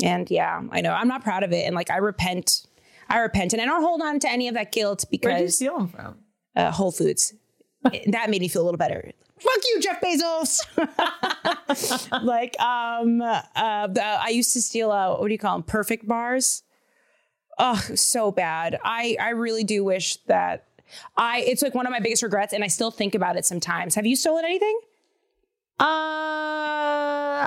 And 0.02 0.30
yeah, 0.30 0.60
I 0.70 0.80
know 0.80 0.92
I'm 0.92 1.08
not 1.08 1.22
proud 1.22 1.42
of 1.42 1.52
it. 1.52 1.66
And 1.66 1.74
like 1.74 1.90
I 1.90 1.98
repent. 1.98 2.66
I 3.08 3.18
repent 3.18 3.52
and 3.52 3.60
I 3.60 3.66
don't 3.66 3.82
hold 3.82 4.00
on 4.02 4.18
to 4.20 4.30
any 4.30 4.48
of 4.48 4.54
that 4.54 4.72
guilt 4.72 5.04
because 5.10 5.28
Where'd 5.28 5.42
you 5.42 5.48
steal 5.48 5.76
them 5.78 5.88
from? 5.88 6.18
uh, 6.56 6.70
Whole 6.70 6.90
Foods. 6.92 7.34
that 7.82 8.30
made 8.30 8.40
me 8.40 8.48
feel 8.48 8.62
a 8.62 8.64
little 8.64 8.78
better. 8.78 9.12
Fuck 9.38 9.58
you, 9.68 9.80
Jeff 9.80 10.00
Bezos. 10.00 10.60
like, 12.24 12.58
um, 12.60 13.20
uh, 13.20 13.42
I 13.54 14.30
used 14.30 14.54
to 14.54 14.62
steal, 14.62 14.90
uh, 14.90 15.18
what 15.18 15.26
do 15.28 15.32
you 15.32 15.38
call 15.38 15.56
them? 15.58 15.64
Perfect 15.64 16.08
bars. 16.08 16.62
Oh, 17.58 17.76
so 17.94 18.30
bad. 18.30 18.78
I, 18.84 19.16
I 19.20 19.30
really 19.30 19.64
do 19.64 19.84
wish 19.84 20.16
that 20.26 20.66
I, 21.16 21.40
it's 21.40 21.62
like 21.62 21.74
one 21.74 21.86
of 21.86 21.92
my 21.92 22.00
biggest 22.00 22.22
regrets 22.22 22.52
and 22.52 22.64
I 22.64 22.68
still 22.68 22.90
think 22.90 23.14
about 23.14 23.36
it 23.36 23.44
sometimes. 23.44 23.94
Have 23.94 24.06
you 24.06 24.16
stolen 24.16 24.44
anything? 24.44 24.78
Uh, 25.80 25.84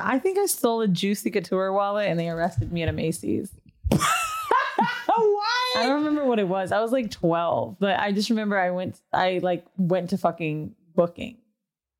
I 0.04 0.20
think 0.22 0.38
I 0.38 0.46
stole 0.48 0.82
a 0.82 0.88
Juicy 0.88 1.32
Couture 1.32 1.72
wallet 1.72 2.10
and 2.10 2.20
they 2.20 2.30
arrested 2.30 2.72
me 2.72 2.84
at 2.84 2.90
a 2.90 2.94
Macy's. 2.94 3.52
Oh, 5.10 5.44
I 5.76 5.84
don't 5.84 6.04
remember 6.04 6.26
what 6.26 6.38
it 6.38 6.48
was. 6.48 6.72
I 6.72 6.80
was 6.80 6.92
like 6.92 7.10
12, 7.10 7.78
but 7.80 8.00
I 8.00 8.12
just 8.12 8.30
remember 8.30 8.58
I 8.58 8.72
went, 8.72 9.02
I 9.12 9.40
like 9.42 9.66
went 9.78 10.12
to 10.12 10.18
fucking 10.18 10.76
booking. 10.96 11.38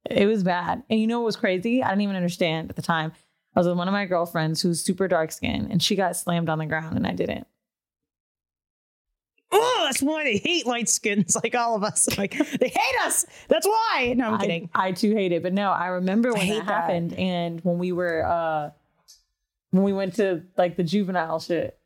It 0.10 0.28
was 0.28 0.44
bad. 0.44 0.84
And 0.90 1.00
you 1.00 1.08
know 1.08 1.20
what 1.20 1.26
was 1.26 1.36
crazy? 1.36 1.82
I 1.84 1.90
didn't 1.90 2.02
even 2.02 2.16
understand 2.16 2.70
at 2.70 2.76
the 2.76 2.82
time. 2.82 3.12
I 3.56 3.60
was 3.60 3.68
with 3.68 3.78
one 3.78 3.88
of 3.88 3.92
my 3.92 4.06
girlfriends 4.06 4.62
who's 4.62 4.82
super 4.82 5.08
dark 5.08 5.32
skinned 5.32 5.72
and 5.72 5.82
she 5.82 5.96
got 5.96 6.16
slammed 6.16 6.50
on 6.50 6.60
the 6.60 6.66
ground 6.66 6.96
and 6.96 7.08
I 7.08 7.14
didn't. 7.14 7.48
Oh, 9.52 9.82
that's 9.86 10.02
why 10.02 10.24
they 10.24 10.38
hate 10.38 10.66
light 10.66 10.90
skins 10.90 11.36
like 11.44 11.56
all 11.56 11.76
of 11.76 11.84
us. 11.84 12.18
Like, 12.18 12.32
they 12.32 12.68
hate 12.68 12.96
us. 13.06 13.26
That's 13.48 13.66
why. 13.66 14.14
No, 14.18 14.32
I'm 14.34 14.40
kidding. 14.40 14.70
I, 14.76 14.88
I 14.88 14.92
too 14.92 15.14
hate 15.14 15.32
it. 15.32 15.42
But 15.44 15.54
no, 15.54 15.72
I 15.72 15.88
remember 15.88 16.34
when 16.34 16.42
hate 16.42 16.60
that 16.60 16.68
that. 16.68 16.82
happened 16.82 17.14
and 17.14 17.62
when 17.62 17.78
we 17.78 17.92
were 17.92 18.26
uh 18.26 18.72
when 19.72 19.84
we 19.84 19.94
went 19.94 20.16
to 20.16 20.44
like 20.58 20.76
the 20.76 20.84
juvenile 20.84 21.40
shit, 21.40 21.78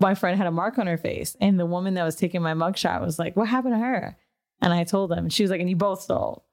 my 0.00 0.14
friend 0.14 0.36
had 0.38 0.46
a 0.46 0.50
mark 0.52 0.78
on 0.78 0.86
her 0.86 0.98
face. 0.98 1.36
And 1.40 1.58
the 1.58 1.66
woman 1.66 1.94
that 1.94 2.04
was 2.04 2.16
taking 2.16 2.42
my 2.42 2.54
mugshot 2.54 3.00
was 3.00 3.18
like, 3.18 3.36
What 3.36 3.48
happened 3.48 3.74
to 3.74 3.78
her? 3.78 4.16
And 4.60 4.72
I 4.72 4.84
told 4.84 5.10
them, 5.10 5.18
and 5.18 5.32
she 5.32 5.42
was 5.42 5.50
like, 5.50 5.60
and 5.60 5.68
you 5.68 5.76
both 5.76 6.00
stole. 6.02 6.44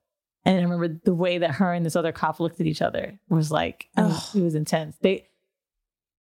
And 0.43 0.57
I 0.57 0.63
remember 0.63 0.99
the 1.05 1.13
way 1.13 1.37
that 1.37 1.51
her 1.51 1.71
and 1.71 1.85
this 1.85 1.95
other 1.95 2.11
cop 2.11 2.39
looked 2.39 2.59
at 2.59 2.65
each 2.65 2.81
other 2.81 3.19
was 3.29 3.51
like, 3.51 3.85
I 3.95 4.01
Ugh. 4.03 4.23
it 4.35 4.41
was 4.41 4.55
intense. 4.55 4.97
They 5.01 5.27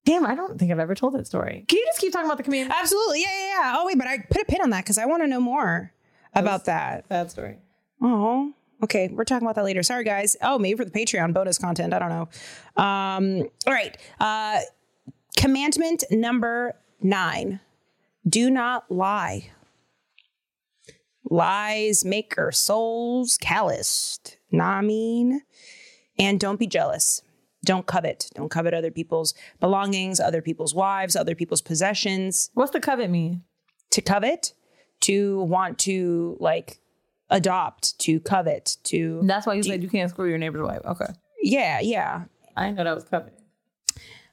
damn, 0.05 0.25
I 0.25 0.35
don't 0.35 0.57
think 0.57 0.71
I've 0.71 0.79
ever 0.79 0.95
told 0.95 1.13
that 1.13 1.27
story. 1.27 1.65
Can 1.67 1.77
you 1.77 1.85
just 1.87 1.99
keep 1.99 2.11
talking 2.11 2.25
about 2.25 2.37
the 2.37 2.43
command? 2.43 2.71
Absolutely. 2.71 3.21
Yeah, 3.21 3.31
yeah, 3.31 3.47
yeah. 3.47 3.75
Oh, 3.77 3.85
wait, 3.85 3.97
but 3.97 4.07
I 4.07 4.19
put 4.29 4.41
a 4.41 4.45
pin 4.45 4.61
on 4.61 4.69
that 4.71 4.83
because 4.83 4.97
I 4.97 5.05
want 5.05 5.23
to 5.23 5.27
know 5.27 5.39
more 5.39 5.93
about 6.33 6.65
that. 6.65 7.07
That 7.09 7.31
story. 7.31 7.57
Oh, 8.01 8.53
okay. 8.83 9.09
We're 9.09 9.25
talking 9.25 9.45
about 9.45 9.55
that 9.55 9.63
later. 9.63 9.83
Sorry, 9.83 10.03
guys. 10.03 10.35
Oh, 10.41 10.57
maybe 10.57 10.77
for 10.77 10.85
the 10.85 10.91
Patreon 10.91 11.33
bonus 11.33 11.57
content. 11.57 11.93
I 11.93 11.99
don't 11.99 12.09
know. 12.09 12.83
Um, 12.83 13.49
all 13.67 13.73
right. 13.73 13.95
Uh, 14.19 14.59
commandment 15.37 16.03
number 16.09 16.75
nine 17.01 17.59
do 18.27 18.49
not 18.49 18.89
lie. 18.91 19.51
Lies 21.29 22.03
make 22.03 22.33
our 22.37 22.51
souls 22.51 23.37
calloused. 23.37 24.37
Nah, 24.51 24.81
mean. 24.81 25.41
And 26.19 26.39
don't 26.39 26.59
be 26.59 26.67
jealous. 26.67 27.21
Don't 27.63 27.85
covet. 27.85 28.29
Don't 28.33 28.49
covet 28.49 28.73
other 28.73 28.91
people's 28.91 29.33
belongings, 29.59 30.19
other 30.19 30.41
people's 30.41 30.73
wives, 30.73 31.15
other 31.15 31.35
people's 31.35 31.61
possessions 31.61 32.49
What's 32.53 32.71
the 32.71 32.79
covet 32.79 33.09
mean? 33.09 33.43
to 33.91 34.01
covet, 34.01 34.53
to 35.01 35.41
want 35.43 35.77
to 35.79 36.37
like 36.39 36.79
adopt, 37.29 37.99
to 37.99 38.19
covet, 38.21 38.77
to 38.85 39.21
That's 39.23 39.45
why 39.45 39.53
you 39.53 39.63
said 39.63 39.83
you 39.83 39.89
can't 39.89 40.09
screw 40.09 40.29
your 40.29 40.37
neighbor's 40.37 40.61
wife. 40.61 40.81
Okay. 40.85 41.13
yeah, 41.41 41.79
yeah. 41.81 42.23
I 42.55 42.65
didn't 42.65 42.77
know 42.77 42.83
that 42.85 42.95
was 42.95 43.03
covet. 43.05 43.37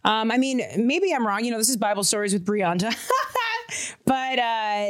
Um, 0.05 0.31
I 0.31 0.39
mean, 0.39 0.63
maybe 0.79 1.13
I'm 1.13 1.27
wrong. 1.27 1.45
You 1.45 1.51
know, 1.51 1.59
this 1.59 1.69
is 1.69 1.77
Bible 1.77 2.05
stories 2.05 2.33
with 2.33 2.47
Brianda, 2.47 2.95
but 4.05 4.39
uh, 4.39 4.87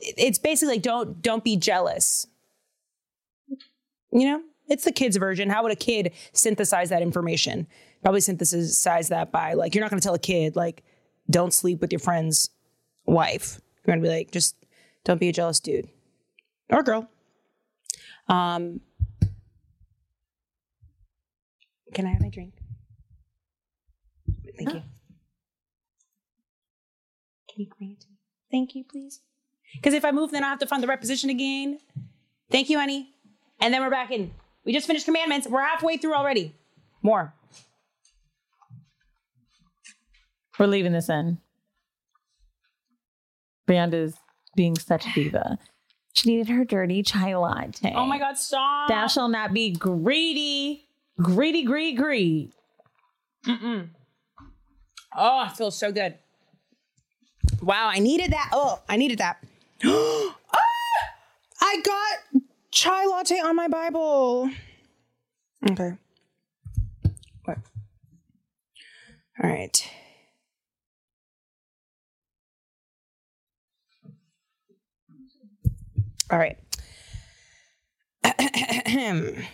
it's 0.00 0.38
basically 0.38 0.74
like 0.74 0.82
don't 0.82 1.22
don't 1.22 1.44
be 1.44 1.56
jealous. 1.56 2.26
You 4.10 4.26
know, 4.26 4.42
it's 4.68 4.84
the 4.84 4.92
kid's 4.92 5.16
version. 5.16 5.50
How 5.50 5.62
would 5.62 5.72
a 5.72 5.76
kid 5.76 6.12
synthesize 6.32 6.90
that 6.90 7.02
information? 7.02 7.66
Probably 8.02 8.20
synthesize 8.20 9.08
that 9.08 9.32
by 9.32 9.54
like 9.54 9.74
you're 9.74 9.82
not 9.82 9.90
going 9.90 10.00
to 10.00 10.04
tell 10.04 10.14
a 10.14 10.18
kid 10.18 10.56
like 10.56 10.84
don't 11.30 11.52
sleep 11.52 11.80
with 11.80 11.92
your 11.92 11.98
friend's 11.98 12.50
wife. 13.06 13.60
You're 13.84 13.94
going 13.94 14.02
to 14.02 14.08
be 14.08 14.14
like 14.14 14.30
just 14.30 14.56
don't 15.04 15.20
be 15.20 15.28
a 15.28 15.32
jealous 15.32 15.60
dude 15.60 15.88
or 16.70 16.82
girl. 16.82 17.08
Um, 18.28 18.80
can 21.94 22.06
I 22.06 22.10
have 22.10 22.20
my 22.20 22.28
drink? 22.28 22.54
Thank 24.56 24.74
you. 24.74 24.82
Can 27.48 27.64
you 27.64 27.66
bring 27.78 27.92
it 27.92 28.04
me? 28.08 28.18
Thank 28.50 28.74
you, 28.74 28.84
please. 28.84 29.20
Because 29.74 29.94
if 29.94 30.04
I 30.04 30.10
move, 30.10 30.30
then 30.30 30.44
I 30.44 30.48
have 30.48 30.58
to 30.60 30.66
find 30.66 30.82
the 30.82 30.86
right 30.86 31.00
position 31.00 31.30
again. 31.30 31.78
Thank 32.50 32.70
you, 32.70 32.78
honey. 32.78 33.10
And 33.60 33.72
then 33.72 33.82
we're 33.82 33.90
back 33.90 34.10
in. 34.10 34.32
We 34.68 34.74
just 34.74 34.86
finished 34.86 35.06
commandments. 35.06 35.48
We're 35.48 35.62
halfway 35.62 35.96
through 35.96 36.12
already. 36.12 36.54
More. 37.00 37.32
We're 40.58 40.66
leaving 40.66 40.92
this 40.92 41.08
in. 41.08 41.38
Brianda's 43.66 44.14
being 44.56 44.76
such 44.76 45.06
a 45.06 45.12
diva. 45.14 45.58
She 46.12 46.28
needed 46.28 46.50
her 46.50 46.66
dirty 46.66 47.02
chai 47.02 47.34
latte. 47.34 47.94
Oh 47.96 48.04
my 48.04 48.18
God, 48.18 48.36
stop. 48.36 48.90
Thou 48.90 49.06
shall 49.06 49.28
not 49.28 49.54
be 49.54 49.70
greedy. 49.70 50.86
Greedy, 51.18 51.62
greed, 51.62 51.96
greed. 51.96 52.52
Mm-mm. 53.46 53.88
Oh, 55.16 55.46
it 55.46 55.52
feels 55.52 55.78
so 55.78 55.90
good. 55.92 56.16
Wow, 57.62 57.88
I 57.90 58.00
needed 58.00 58.32
that. 58.32 58.50
Oh, 58.52 58.82
I 58.86 58.98
needed 58.98 59.16
that. 59.20 59.42
ah! 59.86 60.36
I 61.62 61.80
got 61.82 62.42
chai 62.78 63.06
latte 63.06 63.40
on 63.40 63.56
my 63.56 63.66
Bible. 63.66 64.48
Okay. 65.68 65.94
What? 67.44 67.58
All 69.42 69.50
right. 69.50 69.90
All 76.30 76.38
right. 76.38 76.56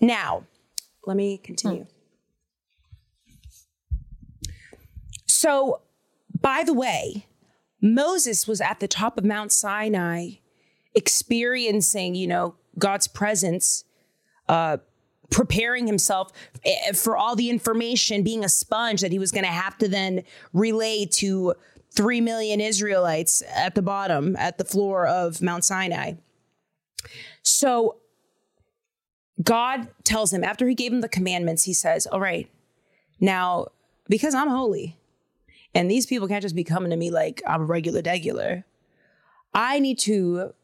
now, 0.00 0.44
let 1.06 1.16
me 1.16 1.38
continue. 1.38 1.86
So, 5.28 5.82
by 6.40 6.64
the 6.64 6.74
way, 6.74 7.26
Moses 7.80 8.48
was 8.48 8.60
at 8.60 8.80
the 8.80 8.88
top 8.88 9.16
of 9.16 9.24
Mount 9.24 9.52
Sinai 9.52 10.39
experiencing, 10.94 12.14
you 12.14 12.26
know, 12.26 12.54
God's 12.78 13.06
presence, 13.06 13.84
uh, 14.48 14.78
preparing 15.30 15.86
himself 15.86 16.32
eh, 16.64 16.92
for 16.92 17.16
all 17.16 17.36
the 17.36 17.50
information, 17.50 18.22
being 18.22 18.44
a 18.44 18.48
sponge 18.48 19.00
that 19.00 19.12
he 19.12 19.18
was 19.18 19.30
going 19.30 19.44
to 19.44 19.50
have 19.50 19.78
to 19.78 19.88
then 19.88 20.24
relay 20.52 21.06
to 21.06 21.54
3 21.92 22.20
million 22.20 22.60
Israelites 22.60 23.42
at 23.54 23.74
the 23.74 23.82
bottom, 23.82 24.36
at 24.36 24.58
the 24.58 24.64
floor 24.64 25.06
of 25.06 25.40
Mount 25.42 25.64
Sinai. 25.64 26.14
So 27.42 27.96
God 29.42 29.88
tells 30.04 30.32
him, 30.32 30.44
after 30.44 30.68
he 30.68 30.74
gave 30.74 30.92
him 30.92 31.00
the 31.00 31.08
commandments, 31.08 31.64
he 31.64 31.72
says, 31.72 32.06
All 32.06 32.20
right, 32.20 32.48
now, 33.20 33.68
because 34.08 34.34
I'm 34.34 34.48
holy, 34.48 34.98
and 35.74 35.90
these 35.90 36.06
people 36.06 36.28
can't 36.28 36.42
just 36.42 36.56
be 36.56 36.64
coming 36.64 36.90
to 36.90 36.96
me 36.96 37.10
like 37.10 37.42
I'm 37.46 37.62
a 37.62 37.64
regular 37.64 38.02
degular, 38.02 38.64
I 39.54 39.78
need 39.78 39.98
to 40.00 40.54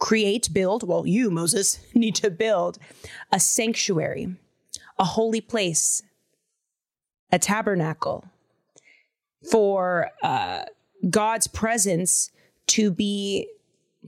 create, 0.00 0.52
build, 0.52 0.82
well, 0.82 1.06
you, 1.06 1.30
Moses, 1.30 1.78
need 1.94 2.16
to 2.16 2.30
build 2.30 2.78
a 3.30 3.38
sanctuary, 3.38 4.34
a 4.98 5.04
holy 5.04 5.40
place, 5.40 6.02
a 7.30 7.38
tabernacle 7.38 8.24
for 9.48 10.08
uh, 10.22 10.64
God's 11.08 11.46
presence 11.46 12.30
to 12.66 12.90
be 12.90 13.48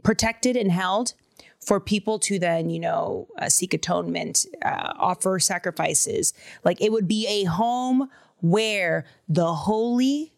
protected 0.03 0.57
and 0.57 0.73
held 0.73 1.15
for 1.61 1.79
people 1.79 2.19
to 2.19 2.39
then, 2.39 2.71
you 2.71 2.81
know, 2.81 3.29
uh, 3.39 3.49
seek 3.49 3.73
atonement, 3.73 4.47
uh, 4.65 4.93
offer 4.99 5.39
sacrifices. 5.39 6.35
Like 6.65 6.81
it 6.81 6.91
would 6.91 7.07
be 7.07 7.27
a 7.29 7.45
home 7.45 8.11
where 8.41 9.07
the 9.29 9.55
holy 9.55 10.33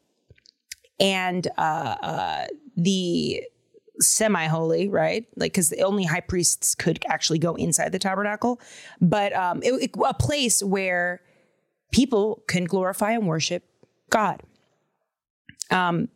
and 1.01 1.49
uh, 1.57 1.97
uh 2.03 2.47
the 2.77 3.43
semi 4.01 4.47
holy, 4.47 4.89
right? 4.89 5.27
Like, 5.37 5.53
because 5.53 5.71
the 5.71 5.83
only 5.83 6.05
high 6.05 6.21
priests 6.21 6.75
could 6.75 7.05
actually 7.09 7.39
go 7.39 7.55
inside 7.55 7.93
the 7.93 7.99
tabernacle, 7.99 8.61
but 9.01 9.33
um, 9.35 9.63
it, 9.63 9.73
it, 9.75 9.91
a 10.05 10.15
place 10.15 10.63
where 10.63 11.23
people 11.93 12.43
can 12.49 12.65
glorify 12.65 13.13
and 13.13 13.27
worship 13.27 13.65
God. 14.11 14.43
Um, 15.71 16.09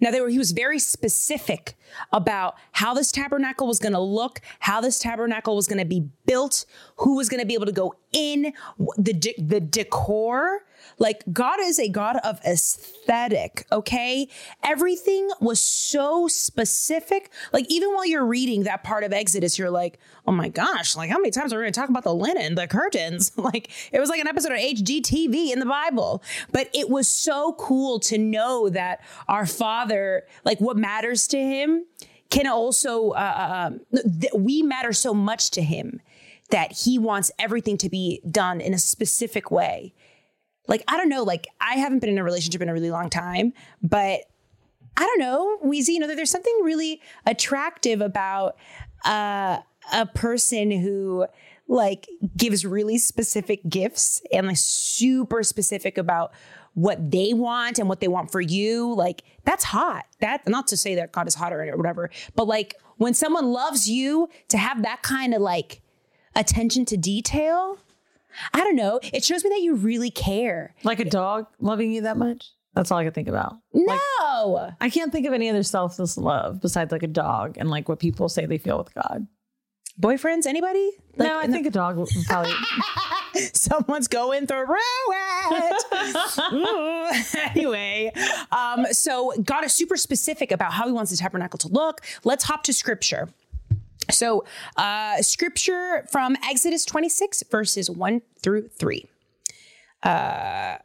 now, 0.00 0.10
were, 0.20 0.28
he 0.28 0.38
was 0.38 0.52
very 0.52 0.78
specific 0.78 1.76
about 2.12 2.54
how 2.72 2.94
this 2.94 3.10
tabernacle 3.10 3.66
was 3.66 3.78
going 3.78 3.94
to 3.94 4.00
look, 4.00 4.40
how 4.60 4.80
this 4.80 4.98
tabernacle 4.98 5.56
was 5.56 5.66
going 5.66 5.78
to 5.78 5.86
be 5.86 6.08
built, 6.26 6.66
who 6.96 7.16
was 7.16 7.28
going 7.28 7.40
to 7.40 7.46
be 7.46 7.54
able 7.54 7.66
to 7.66 7.72
go 7.72 7.94
in, 8.12 8.52
the, 8.98 9.34
the 9.38 9.60
decor, 9.60 10.65
like 10.98 11.22
God 11.32 11.58
is 11.60 11.78
a 11.78 11.88
God 11.88 12.16
of 12.24 12.40
aesthetic, 12.44 13.66
okay? 13.70 14.28
Everything 14.62 15.28
was 15.40 15.60
so 15.60 16.28
specific. 16.28 17.30
Like 17.52 17.66
even 17.68 17.90
while 17.94 18.06
you're 18.06 18.26
reading 18.26 18.64
that 18.64 18.84
part 18.84 19.04
of 19.04 19.12
Exodus, 19.12 19.58
you're 19.58 19.70
like, 19.70 19.98
oh 20.26 20.32
my 20.32 20.48
gosh, 20.48 20.96
like 20.96 21.10
how 21.10 21.18
many 21.18 21.30
times 21.30 21.52
are 21.52 21.58
we 21.58 21.64
gonna 21.64 21.72
talk 21.72 21.88
about 21.88 22.04
the 22.04 22.14
linen, 22.14 22.54
the 22.54 22.66
curtains? 22.66 23.32
like 23.36 23.70
it 23.92 24.00
was 24.00 24.08
like 24.08 24.20
an 24.20 24.28
episode 24.28 24.52
of 24.52 24.58
HGTV 24.58 25.52
in 25.52 25.58
the 25.58 25.66
Bible. 25.66 26.22
But 26.52 26.70
it 26.74 26.88
was 26.88 27.08
so 27.08 27.54
cool 27.54 28.00
to 28.00 28.18
know 28.18 28.68
that 28.68 29.00
our 29.28 29.46
Father, 29.46 30.24
like 30.44 30.60
what 30.60 30.76
matters 30.76 31.26
to 31.28 31.38
him, 31.38 31.84
can 32.30 32.46
also, 32.46 33.10
uh, 33.10 33.14
uh 33.14 33.66
um, 33.66 33.80
th- 34.20 34.32
we 34.34 34.62
matter 34.62 34.92
so 34.92 35.14
much 35.14 35.50
to 35.52 35.62
him 35.62 36.00
that 36.50 36.72
he 36.72 36.98
wants 36.98 37.30
everything 37.38 37.76
to 37.78 37.88
be 37.88 38.20
done 38.30 38.60
in 38.60 38.74
a 38.74 38.78
specific 38.78 39.50
way 39.50 39.94
like 40.66 40.82
I 40.88 40.96
don't 40.96 41.08
know, 41.08 41.22
like 41.22 41.48
I 41.60 41.74
haven't 41.74 42.00
been 42.00 42.10
in 42.10 42.18
a 42.18 42.24
relationship 42.24 42.62
in 42.62 42.68
a 42.68 42.72
really 42.72 42.90
long 42.90 43.10
time, 43.10 43.52
but 43.82 44.20
I 44.96 45.04
don't 45.04 45.18
know, 45.18 45.58
Weezy, 45.64 45.88
you 45.88 45.98
know, 45.98 46.06
there's 46.06 46.30
something 46.30 46.58
really 46.62 47.00
attractive 47.26 48.00
about 48.00 48.56
uh, 49.04 49.58
a 49.92 50.06
person 50.06 50.70
who 50.70 51.26
like 51.68 52.08
gives 52.36 52.64
really 52.64 52.96
specific 52.96 53.60
gifts 53.68 54.22
and 54.32 54.46
like 54.46 54.56
super 54.56 55.42
specific 55.42 55.98
about 55.98 56.32
what 56.74 57.10
they 57.10 57.32
want 57.32 57.78
and 57.78 57.88
what 57.88 58.00
they 58.00 58.08
want 58.08 58.30
for 58.30 58.40
you. 58.40 58.92
Like 58.94 59.22
that's 59.44 59.64
hot. 59.64 60.06
That 60.20 60.46
not 60.48 60.66
to 60.68 60.76
say 60.76 60.94
that 60.96 61.12
God 61.12 61.26
is 61.26 61.34
hotter 61.34 61.62
or 61.70 61.76
whatever, 61.76 62.10
but 62.34 62.46
like 62.46 62.74
when 62.96 63.14
someone 63.14 63.46
loves 63.46 63.88
you 63.88 64.28
to 64.48 64.58
have 64.58 64.82
that 64.82 65.02
kind 65.02 65.34
of 65.34 65.42
like 65.42 65.82
attention 66.34 66.84
to 66.86 66.96
detail, 66.96 67.78
I 68.52 68.60
don't 68.60 68.76
know. 68.76 69.00
It 69.12 69.24
shows 69.24 69.44
me 69.44 69.50
that 69.50 69.60
you 69.60 69.74
really 69.74 70.10
care. 70.10 70.74
Like 70.84 71.00
a 71.00 71.04
dog 71.04 71.46
loving 71.60 71.92
you 71.92 72.02
that 72.02 72.16
much? 72.16 72.50
That's 72.74 72.90
all 72.90 72.98
I 72.98 73.04
can 73.04 73.12
think 73.12 73.28
about. 73.28 73.56
No. 73.72 73.98
Like, 74.48 74.74
I 74.80 74.90
can't 74.90 75.10
think 75.10 75.26
of 75.26 75.32
any 75.32 75.48
other 75.48 75.62
selfless 75.62 76.18
love 76.18 76.60
besides 76.60 76.92
like 76.92 77.02
a 77.02 77.08
dog 77.08 77.56
and 77.58 77.70
like 77.70 77.88
what 77.88 77.98
people 77.98 78.28
say 78.28 78.44
they 78.44 78.58
feel 78.58 78.76
with 78.78 78.94
God. 78.94 79.26
Boyfriends, 79.98 80.44
anybody? 80.46 80.90
Like, 81.16 81.28
no, 81.28 81.38
I 81.38 81.46
think 81.46 81.64
the- 81.64 81.68
a 81.70 81.72
dog 81.72 81.96
would 81.96 82.08
probably. 82.26 82.52
Someone's 83.54 84.08
going 84.08 84.46
through 84.46 84.66
it. 85.50 85.84
anyway, 87.56 88.12
um, 88.50 88.86
so 88.92 89.32
God 89.42 89.64
is 89.64 89.72
super 89.74 89.96
specific 89.96 90.52
about 90.52 90.72
how 90.72 90.86
he 90.86 90.92
wants 90.92 91.10
the 91.10 91.16
tabernacle 91.16 91.58
to 91.58 91.68
look. 91.68 92.00
Let's 92.24 92.44
hop 92.44 92.62
to 92.64 92.72
scripture. 92.72 93.28
So, 94.10 94.44
uh, 94.76 95.22
scripture 95.22 96.06
from 96.10 96.36
Exodus 96.48 96.84
26, 96.84 97.44
verses 97.50 97.90
1 97.90 98.22
through 98.40 98.68
3. 98.68 99.06
Uh, 100.02 100.76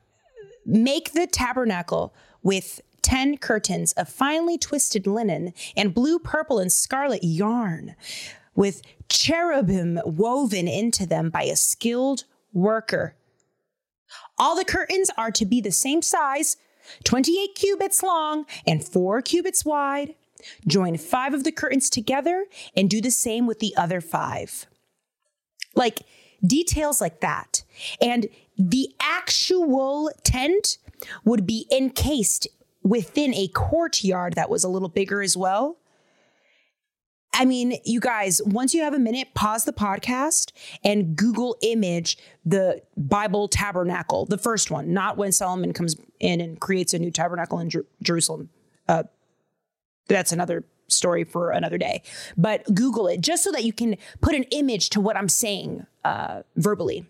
make 0.66 1.14
the 1.14 1.28
tabernacle 1.28 2.14
with 2.42 2.82
10 3.02 3.38
curtains 3.38 3.94
of 3.94 4.10
finely 4.10 4.58
twisted 4.58 5.08
linen 5.08 5.54
and 5.76 5.94
blue, 5.94 6.20
purple, 6.20 6.60
and 6.60 6.72
scarlet 6.72 7.24
yarn, 7.24 7.96
with 8.56 8.82
cherubim 9.10 10.00
woven 10.06 10.68
into 10.68 11.06
them 11.06 11.30
by 11.30 11.44
a 11.44 11.56
skilled 11.56 12.24
worker. 12.54 13.16
All 14.38 14.56
the 14.56 14.66
curtains 14.66 15.10
are 15.18 15.32
to 15.32 15.46
be 15.46 15.62
the 15.62 15.72
same 15.72 16.02
size, 16.02 16.58
28 17.04 17.56
cubits 17.56 18.04
long 18.04 18.46
and 18.66 18.84
4 18.84 19.22
cubits 19.22 19.64
wide. 19.64 20.16
Join 20.68 20.98
five 20.98 21.34
of 21.34 21.44
the 21.44 21.52
curtains 21.52 21.90
together 21.90 22.46
and 22.76 22.90
do 22.90 23.02
the 23.02 23.12
same 23.12 23.48
with 23.48 23.60
the 23.60 23.76
other 23.76 24.02
five. 24.02 24.68
Like 25.76 26.00
details 26.46 27.02
like 27.02 27.22
that. 27.22 27.64
And 28.02 28.28
the 28.58 28.94
actual 29.02 30.12
tent 30.24 30.78
would 31.24 31.46
be 31.46 31.68
encased 31.72 32.48
within 32.84 33.34
a 33.34 33.48
courtyard 33.50 34.34
that 34.34 34.50
was 34.50 34.64
a 34.64 34.70
little 34.70 34.90
bigger 34.90 35.22
as 35.22 35.38
well. 35.38 35.78
I 37.34 37.46
mean, 37.46 37.78
you 37.86 38.00
guys, 38.00 38.42
once 38.46 38.74
you 38.74 38.84
have 38.84 38.94
a 38.94 39.00
minute, 39.00 39.34
pause 39.34 39.64
the 39.64 39.72
podcast 39.72 40.52
and 40.84 41.16
Google 41.16 41.56
image 41.62 42.18
the 42.46 42.82
Bible 42.98 43.48
tabernacle, 43.48 44.26
the 44.26 44.38
first 44.38 44.70
one, 44.70 44.94
not 44.94 45.16
when 45.18 45.32
Solomon 45.32 45.72
comes 45.72 45.96
in 46.20 46.42
and 46.42 46.60
creates 46.60 46.94
a 46.94 47.00
new 47.00 47.12
tabernacle 47.12 47.60
in 47.60 47.70
Jer- 47.70 47.86
Jerusalem. 48.04 48.50
Uh, 48.88 49.04
that's 50.08 50.32
another 50.32 50.64
story 50.88 51.24
for 51.24 51.52
another 51.52 51.78
day. 51.78 52.04
But 52.38 52.74
Google 52.74 53.08
it 53.08 53.22
just 53.22 53.44
so 53.44 53.52
that 53.52 53.64
you 53.64 53.74
can 53.74 53.96
put 54.20 54.36
an 54.36 54.44
image 54.52 54.90
to 54.92 55.02
what 55.02 55.18
I'm 55.18 55.30
saying 55.30 55.86
uh, 56.04 56.44
verbally. 56.56 57.06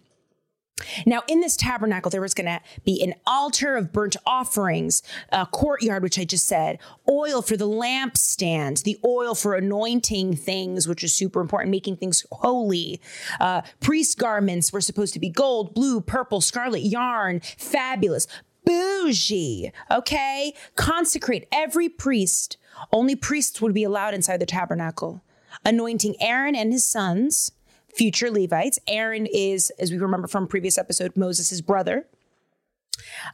Now, 1.06 1.22
in 1.28 1.42
this 1.42 1.56
tabernacle, 1.56 2.10
there 2.10 2.22
was 2.22 2.34
going 2.34 2.48
to 2.48 2.60
be 2.84 3.04
an 3.04 3.14
altar 3.28 3.76
of 3.76 3.92
burnt 3.92 4.16
offerings, 4.26 5.04
a 5.32 5.46
courtyard, 5.46 6.02
which 6.02 6.18
I 6.18 6.26
just 6.26 6.48
said, 6.48 6.80
oil 7.10 7.42
for 7.42 7.56
the 7.56 7.68
lampstand, 7.68 8.84
the 8.84 8.98
oil 9.06 9.36
for 9.36 9.54
anointing 9.54 10.36
things, 10.36 10.88
which 10.88 11.04
is 11.04 11.14
super 11.14 11.42
important, 11.42 11.72
making 11.72 11.98
things 11.98 12.26
holy. 12.32 13.00
Uh, 13.40 13.62
priest 13.80 14.18
garments 14.18 14.74
were 14.74 14.82
supposed 14.82 15.14
to 15.14 15.20
be 15.20 15.30
gold, 15.30 15.74
blue, 15.74 16.02
purple, 16.02 16.42
scarlet 16.42 16.82
yarn, 16.82 17.42
fabulous, 17.58 18.28
bougie. 18.66 19.72
Okay, 19.90 20.54
consecrate 20.76 21.48
every 21.52 21.90
priest 21.90 22.58
only 22.92 23.16
priests 23.16 23.62
would 23.62 23.74
be 23.74 23.84
allowed 23.84 24.14
inside 24.14 24.38
the 24.38 24.46
tabernacle, 24.46 25.24
anointing 25.66 26.16
Aaron 26.20 26.56
and 26.56 26.72
his 26.72 26.84
sons, 26.84 27.52
future 27.94 28.32
Levites. 28.32 28.80
Aaron 28.88 29.26
is, 29.26 29.72
as 29.80 29.92
we 29.92 29.98
remember 29.98 30.28
from 30.28 30.48
previous 30.48 30.78
episode, 30.78 31.16
Moses' 31.16 31.62
brother. 31.62 32.08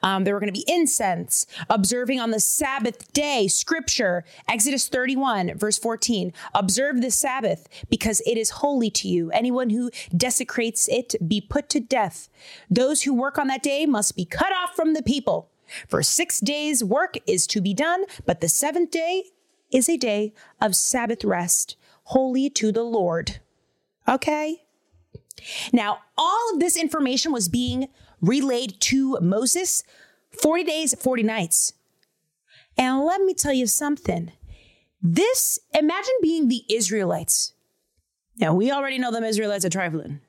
Um, 0.03 0.23
there 0.23 0.33
were 0.33 0.39
going 0.39 0.53
to 0.53 0.59
be 0.59 0.65
incense, 0.67 1.45
observing 1.69 2.19
on 2.19 2.31
the 2.31 2.39
Sabbath 2.39 3.11
day, 3.13 3.47
scripture, 3.47 4.23
Exodus 4.47 4.87
31, 4.87 5.57
verse 5.57 5.77
14. 5.77 6.33
Observe 6.53 7.01
the 7.01 7.11
Sabbath 7.11 7.67
because 7.89 8.21
it 8.25 8.37
is 8.37 8.49
holy 8.49 8.89
to 8.91 9.07
you. 9.07 9.31
Anyone 9.31 9.69
who 9.69 9.89
desecrates 10.15 10.87
it 10.87 11.15
be 11.27 11.41
put 11.41 11.69
to 11.69 11.79
death. 11.79 12.29
Those 12.69 13.03
who 13.03 13.13
work 13.13 13.37
on 13.37 13.47
that 13.47 13.63
day 13.63 13.85
must 13.85 14.15
be 14.15 14.25
cut 14.25 14.51
off 14.53 14.75
from 14.75 14.93
the 14.93 15.03
people. 15.03 15.49
For 15.87 16.01
six 16.01 16.39
days, 16.39 16.83
work 16.83 17.15
is 17.25 17.45
to 17.47 17.61
be 17.61 17.73
done, 17.73 18.05
but 18.25 18.41
the 18.41 18.49
seventh 18.49 18.91
day 18.91 19.25
is 19.71 19.89
a 19.89 19.97
day 19.97 20.33
of 20.61 20.75
Sabbath 20.75 21.23
rest, 21.25 21.75
holy 22.05 22.49
to 22.51 22.71
the 22.71 22.83
Lord. 22.83 23.39
Okay? 24.07 24.66
Now, 25.71 25.99
all 26.17 26.53
of 26.53 26.59
this 26.59 26.77
information 26.77 27.31
was 27.31 27.49
being 27.49 27.87
relayed 28.21 28.79
to 28.81 29.17
Moses 29.21 29.83
40 30.41 30.63
days, 30.63 30.95
40 30.95 31.23
nights. 31.23 31.73
And 32.77 33.01
let 33.01 33.21
me 33.21 33.33
tell 33.33 33.53
you 33.53 33.67
something. 33.67 34.31
This, 35.01 35.59
imagine 35.73 36.13
being 36.21 36.47
the 36.47 36.63
Israelites. 36.69 37.53
Now, 38.39 38.53
we 38.53 38.71
already 38.71 38.99
know 38.99 39.11
them 39.11 39.23
Israelites 39.23 39.65
are 39.65 39.69
trifling 39.69 40.21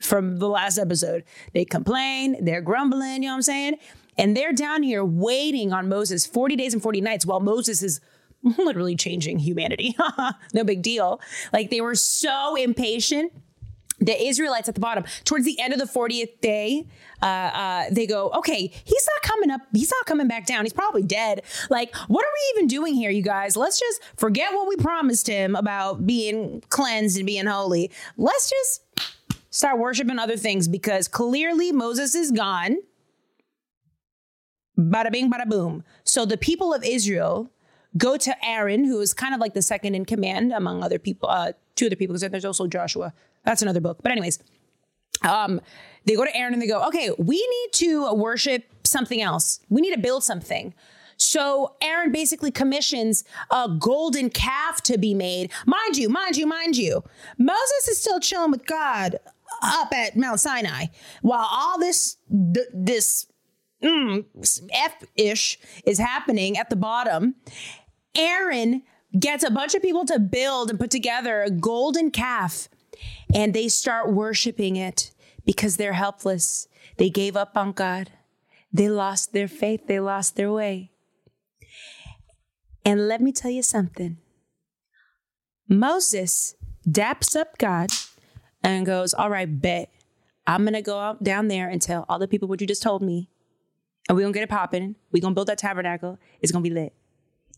from 0.00 0.38
the 0.38 0.48
last 0.48 0.78
episode. 0.78 1.24
They 1.52 1.64
complain, 1.64 2.44
they're 2.44 2.60
grumbling, 2.60 3.22
you 3.22 3.28
know 3.28 3.34
what 3.34 3.36
I'm 3.36 3.42
saying? 3.42 3.76
And 4.18 4.36
they're 4.36 4.52
down 4.52 4.82
here 4.82 5.04
waiting 5.04 5.72
on 5.72 5.88
Moses 5.88 6.26
40 6.26 6.56
days 6.56 6.74
and 6.74 6.82
40 6.82 7.00
nights 7.00 7.26
while 7.26 7.40
Moses 7.40 7.82
is 7.82 8.00
literally 8.42 8.96
changing 8.96 9.40
humanity. 9.40 9.96
no 10.54 10.64
big 10.64 10.82
deal. 10.82 11.20
Like 11.52 11.70
they 11.70 11.80
were 11.80 11.94
so 11.94 12.56
impatient 12.56 13.32
the 13.98 14.26
Israelites 14.26 14.68
at 14.68 14.74
the 14.74 14.80
bottom, 14.80 15.04
towards 15.24 15.44
the 15.44 15.58
end 15.58 15.72
of 15.72 15.78
the 15.78 15.86
40th 15.86 16.40
day, 16.40 16.86
uh, 17.22 17.26
uh, 17.26 17.84
they 17.90 18.06
go, 18.06 18.30
okay, 18.30 18.72
he's 18.84 19.08
not 19.14 19.22
coming 19.22 19.50
up. 19.50 19.62
He's 19.72 19.90
not 19.90 20.06
coming 20.06 20.28
back 20.28 20.46
down. 20.46 20.64
He's 20.64 20.72
probably 20.72 21.02
dead. 21.02 21.42
Like, 21.70 21.94
what 22.08 22.24
are 22.24 22.28
we 22.28 22.58
even 22.58 22.68
doing 22.68 22.94
here, 22.94 23.10
you 23.10 23.22
guys? 23.22 23.56
Let's 23.56 23.80
just 23.80 24.02
forget 24.16 24.52
what 24.52 24.68
we 24.68 24.76
promised 24.76 25.26
him 25.26 25.56
about 25.56 26.06
being 26.06 26.62
cleansed 26.68 27.16
and 27.16 27.26
being 27.26 27.46
holy. 27.46 27.90
Let's 28.16 28.50
just 28.50 28.82
start 29.50 29.78
worshiping 29.78 30.18
other 30.18 30.36
things 30.36 30.68
because 30.68 31.08
clearly 31.08 31.72
Moses 31.72 32.14
is 32.14 32.30
gone. 32.30 32.76
Bada 34.78 35.10
bing, 35.10 35.30
bada 35.30 35.48
boom. 35.48 35.84
So 36.04 36.26
the 36.26 36.36
people 36.36 36.74
of 36.74 36.84
Israel 36.84 37.50
go 37.96 38.18
to 38.18 38.46
Aaron, 38.46 38.84
who 38.84 39.00
is 39.00 39.14
kind 39.14 39.34
of 39.34 39.40
like 39.40 39.54
the 39.54 39.62
second 39.62 39.94
in 39.94 40.04
command 40.04 40.52
among 40.52 40.82
other 40.82 40.98
people, 40.98 41.30
uh, 41.30 41.52
two 41.76 41.86
other 41.86 41.96
people, 41.96 42.14
because 42.14 42.28
there's 42.30 42.44
also 42.44 42.66
Joshua. 42.66 43.12
That's 43.44 43.62
another 43.62 43.80
book. 43.80 43.98
But 44.02 44.12
anyways, 44.12 44.40
um, 45.22 45.60
they 46.04 46.16
go 46.16 46.24
to 46.24 46.36
Aaron 46.36 46.52
and 46.52 46.60
they 46.60 46.66
go, 46.66 46.82
okay, 46.88 47.10
we 47.18 47.36
need 47.36 47.72
to 47.74 48.12
worship 48.14 48.64
something 48.84 49.22
else. 49.22 49.60
We 49.68 49.80
need 49.80 49.94
to 49.94 50.00
build 50.00 50.24
something. 50.24 50.74
So 51.16 51.76
Aaron 51.80 52.12
basically 52.12 52.50
commissions 52.50 53.24
a 53.50 53.68
golden 53.78 54.28
calf 54.30 54.82
to 54.82 54.98
be 54.98 55.14
made. 55.14 55.50
Mind 55.64 55.96
you, 55.96 56.08
mind 56.08 56.36
you, 56.36 56.46
mind 56.46 56.76
you, 56.76 57.02
Moses 57.38 57.88
is 57.88 58.00
still 58.00 58.20
chilling 58.20 58.50
with 58.50 58.66
God 58.66 59.16
up 59.62 59.92
at 59.94 60.16
Mount 60.16 60.40
Sinai 60.40 60.86
while 61.22 61.48
all 61.50 61.78
this 61.78 62.18
th- 62.28 62.66
this 62.74 63.26
mm, 63.82 64.24
f 64.70 65.04
ish 65.14 65.58
is 65.86 65.98
happening 65.98 66.58
at 66.58 66.68
the 66.68 66.76
bottom. 66.76 67.36
Aaron 68.14 68.82
gets 69.18 69.44
a 69.44 69.50
bunch 69.50 69.74
of 69.74 69.82
people 69.82 70.04
to 70.06 70.18
build 70.18 70.70
and 70.70 70.78
put 70.78 70.90
together 70.90 71.42
a 71.42 71.50
golden 71.50 72.10
calf 72.10 72.68
and 73.34 73.54
they 73.54 73.68
start 73.68 74.12
worshiping 74.12 74.76
it 74.76 75.12
because 75.44 75.76
they're 75.76 75.92
helpless. 75.92 76.68
They 76.96 77.10
gave 77.10 77.36
up 77.36 77.56
on 77.56 77.72
God. 77.72 78.10
They 78.72 78.88
lost 78.88 79.32
their 79.32 79.48
faith. 79.48 79.86
They 79.86 80.00
lost 80.00 80.36
their 80.36 80.52
way. 80.52 80.90
And 82.84 83.08
let 83.08 83.20
me 83.20 83.32
tell 83.32 83.50
you 83.50 83.62
something 83.62 84.18
Moses 85.68 86.54
daps 86.88 87.34
up 87.34 87.58
God 87.58 87.90
and 88.62 88.86
goes, 88.86 89.12
All 89.14 89.30
right, 89.30 89.60
bet. 89.60 89.90
I'm 90.46 90.62
going 90.62 90.74
to 90.74 90.82
go 90.82 91.00
out 91.00 91.24
down 91.24 91.48
there 91.48 91.68
and 91.68 91.82
tell 91.82 92.06
all 92.08 92.20
the 92.20 92.28
people 92.28 92.46
what 92.46 92.60
you 92.60 92.68
just 92.68 92.82
told 92.82 93.02
me. 93.02 93.28
And 94.08 94.14
we're 94.14 94.22
going 94.22 94.32
to 94.32 94.38
get 94.38 94.44
it 94.44 94.50
popping. 94.50 94.94
We're 95.10 95.20
going 95.20 95.32
to 95.32 95.34
build 95.34 95.48
that 95.48 95.58
tabernacle. 95.58 96.20
It's 96.40 96.52
going 96.52 96.62
to 96.62 96.70
be 96.70 96.74
lit. 96.74 96.94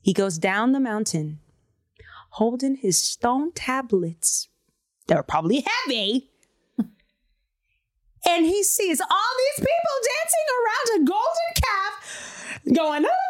He 0.01 0.13
goes 0.13 0.39
down 0.39 0.73
the 0.73 0.81
mountain 0.81 1.41
holding 2.31 2.77
his 2.77 2.99
stone 2.99 3.53
tablets 3.53 4.49
that 5.07 5.17
were 5.17 5.23
probably 5.23 5.65
heavy. 5.67 6.31
and 6.79 8.47
he 8.47 8.63
sees 8.63 9.01
all 9.01 9.35
these 9.39 9.67
people 9.67 9.97
dancing 10.05 10.47
around 10.59 11.03
a 11.03 11.05
golden 11.07 11.51
calf, 11.55 12.61
going, 12.75 13.05
ah! 13.05 13.29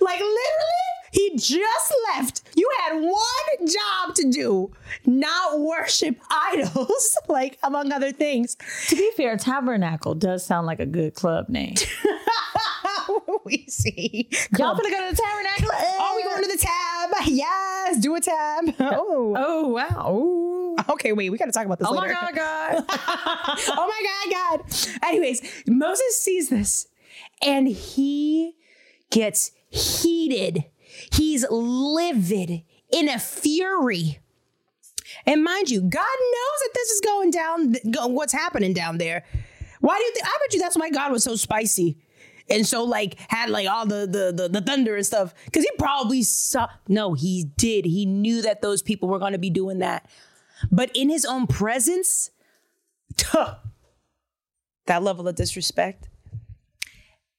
like 0.00 0.20
literally, 0.20 0.86
he 1.12 1.36
just 1.36 1.94
left. 2.14 2.42
You 2.54 2.70
had 2.80 3.00
one 3.00 3.66
job 3.66 4.14
to 4.16 4.30
do, 4.30 4.72
not 5.04 5.60
worship 5.60 6.16
idols, 6.30 7.16
like 7.28 7.58
among 7.62 7.92
other 7.92 8.12
things. 8.12 8.56
To 8.88 8.96
be 8.96 9.10
fair, 9.16 9.36
Tabernacle 9.36 10.14
does 10.14 10.44
sound 10.44 10.66
like 10.66 10.80
a 10.80 10.86
good 10.86 11.14
club 11.14 11.48
name. 11.48 11.74
we 13.46 13.64
see. 13.68 14.28
Y'all 14.58 14.74
gonna 14.76 14.90
go 14.90 15.08
to 15.10 15.16
the 15.16 15.22
Tabernacle? 15.22 15.70
Oh, 15.72 16.12
we 16.16 16.22
going 16.24 16.42
to 16.42 16.48
the 16.48 16.58
tab? 16.58 17.10
Yes, 17.28 17.98
do 18.00 18.14
a 18.14 18.20
tab. 18.20 18.64
Oh. 18.80 19.34
oh, 19.34 19.34
Oh 19.36 19.68
wow! 19.68 20.12
Ooh. 20.12 20.76
okay. 20.94 21.12
Wait, 21.12 21.30
we 21.30 21.38
got 21.38 21.46
to 21.46 21.52
talk 21.52 21.64
about 21.64 21.78
this 21.78 21.88
Oh 21.88 21.94
my 21.94 22.02
later. 22.02 22.14
god, 22.14 22.34
God! 22.34 22.84
oh 22.90 23.86
my 23.88 24.28
God, 24.30 24.60
God. 24.60 24.98
Anyways, 25.08 25.64
Moses 25.66 26.20
sees 26.20 26.48
this 26.50 26.88
and 27.42 27.66
he 27.68 28.54
gets 29.10 29.52
heated. 29.70 30.64
He's 31.12 31.46
livid 31.50 32.62
in 32.92 33.08
a 33.08 33.18
fury. 33.18 34.20
And 35.24 35.42
mind 35.44 35.70
you, 35.70 35.80
God 35.80 35.92
knows 36.02 36.60
that 36.62 36.70
this 36.74 36.90
is 36.90 37.00
going 37.00 37.30
down, 37.30 37.76
what's 38.12 38.32
happening 38.32 38.72
down 38.72 38.98
there. 38.98 39.24
Why 39.80 39.98
do 39.98 40.04
you 40.04 40.12
think? 40.12 40.26
I 40.26 40.38
bet 40.42 40.52
you 40.54 40.60
that's 40.60 40.76
why 40.76 40.90
God 40.90 41.12
was 41.12 41.22
so 41.24 41.36
spicy. 41.36 41.98
And 42.48 42.66
so 42.66 42.84
like 42.84 43.18
had 43.28 43.50
like 43.50 43.68
all 43.68 43.86
the 43.86 44.06
the 44.06 44.32
the, 44.34 44.48
the 44.48 44.60
thunder 44.60 44.96
and 44.96 45.04
stuff 45.04 45.34
because 45.44 45.64
he 45.64 45.70
probably 45.78 46.22
saw. 46.22 46.68
No, 46.88 47.14
he 47.14 47.50
did. 47.56 47.84
He 47.84 48.06
knew 48.06 48.42
that 48.42 48.62
those 48.62 48.82
people 48.82 49.08
were 49.08 49.18
going 49.18 49.32
to 49.32 49.38
be 49.38 49.50
doing 49.50 49.78
that, 49.78 50.08
but 50.70 50.90
in 50.94 51.08
his 51.08 51.24
own 51.24 51.46
presence, 51.46 52.30
tuh, 53.16 53.56
that 54.86 55.02
level 55.02 55.26
of 55.26 55.34
disrespect. 55.34 56.08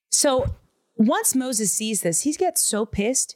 So 0.09 0.55
once 0.95 1.35
Moses 1.35 1.71
sees 1.71 2.01
this, 2.01 2.21
he 2.21 2.33
gets 2.33 2.61
so 2.61 2.85
pissed. 2.85 3.35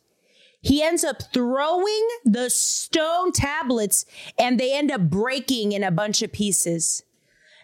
He 0.62 0.84
ends 0.84 1.04
up 1.04 1.34
throwing 1.34 2.08
the 2.24 2.50
stone 2.50 3.32
tablets 3.32 4.06
and 4.38 4.60
they 4.60 4.76
end 4.76 4.92
up 4.92 5.02
breaking 5.10 5.72
in 5.72 5.84
a 5.84 5.92
bunch 5.92 6.22
of 6.22 6.32
pieces. 6.32 7.04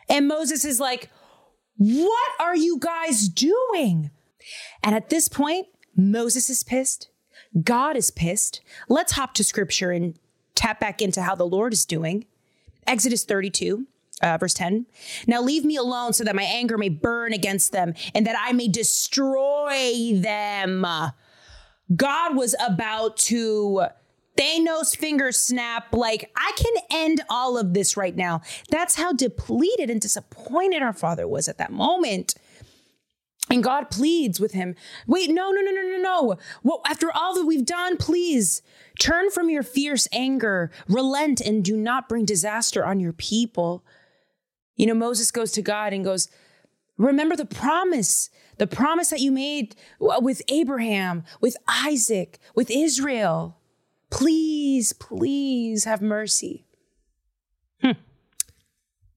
And 0.10 0.28
Moses 0.28 0.66
is 0.66 0.80
like, 0.80 1.10
What 1.78 2.32
are 2.40 2.56
you 2.56 2.78
guys 2.80 3.30
doing? 3.30 4.12
And 4.84 4.96
at 4.96 5.10
this 5.10 5.28
point, 5.28 5.68
Moses 5.96 6.50
is 6.50 6.64
pissed. 6.64 7.10
God 7.64 7.96
is 7.96 8.12
pissed. 8.12 8.62
Let's 8.90 9.14
hop 9.14 9.34
to 9.36 9.44
scripture 9.44 9.92
and 9.92 10.18
tap 10.56 10.80
back 10.80 11.02
into 11.02 11.22
how 11.22 11.36
the 11.36 11.46
Lord 11.46 11.74
is 11.74 11.86
doing. 11.86 12.26
Exodus 12.86 13.26
32, 13.26 13.86
uh, 14.22 14.38
verse 14.38 14.54
10. 14.54 14.86
Now 15.28 15.42
leave 15.42 15.66
me 15.66 15.76
alone 15.76 16.14
so 16.14 16.24
that 16.24 16.36
my 16.36 16.44
anger 16.44 16.78
may 16.78 16.90
burn 16.90 17.34
against 17.34 17.72
them 17.72 17.94
and 18.16 18.26
that 18.26 18.36
I 18.40 18.54
may 18.54 18.68
destroy 18.68 20.14
them. 20.16 20.86
God 21.96 22.36
was 22.36 22.56
about 22.66 23.18
to 23.18 23.88
Thanos 24.38 24.96
finger 24.96 25.32
snap, 25.32 25.94
like, 25.94 26.32
I 26.36 26.52
can 26.56 26.74
end 26.92 27.22
all 27.30 27.58
of 27.58 27.74
this 27.74 27.98
right 27.98 28.16
now. 28.16 28.42
That's 28.70 28.96
how 28.96 29.14
depleted 29.14 29.90
and 29.90 30.00
disappointed 30.00 30.82
our 30.82 30.94
father 30.94 31.28
was 31.28 31.48
at 31.48 31.58
that 31.58 31.72
moment. 31.72 32.36
And 33.50 33.64
God 33.64 33.90
pleads 33.90 34.40
with 34.40 34.52
him, 34.52 34.76
wait, 35.06 35.30
no, 35.30 35.52
no, 35.52 35.62
no, 35.62 35.72
no, 35.72 35.82
no, 35.82 35.98
no. 35.98 36.38
Well, 36.64 36.82
after 36.86 37.10
all 37.12 37.34
that 37.36 37.46
we've 37.46 37.66
done, 37.66 37.98
please 37.98 38.62
turn 39.00 39.32
from 39.32 39.50
your 39.50 39.64
fierce 39.64 40.08
anger, 40.12 40.72
relent, 40.88 41.40
and 41.40 41.64
do 41.64 41.78
not 41.78 42.10
bring 42.10 42.26
disaster 42.26 42.86
on 42.86 43.00
your 43.00 43.14
people. 43.14 43.86
You 44.76 44.86
know, 44.88 44.94
Moses 44.94 45.32
goes 45.32 45.52
to 45.54 45.62
God 45.62 45.94
and 45.94 46.04
goes, 46.04 46.28
Remember 46.98 47.36
the 47.36 47.46
promise, 47.46 48.30
the 48.58 48.68
promise 48.68 49.12
that 49.12 49.20
you 49.20 49.32
made 49.32 49.76
with 50.00 50.42
Abraham, 50.50 51.24
with 51.40 51.56
Isaac, 51.68 52.40
with 52.56 52.72
Israel. 52.72 53.57
Please, 54.10 54.94
please 54.94 55.84
have 55.84 56.02
mercy. 56.02 56.66
Hmm. 57.82 57.92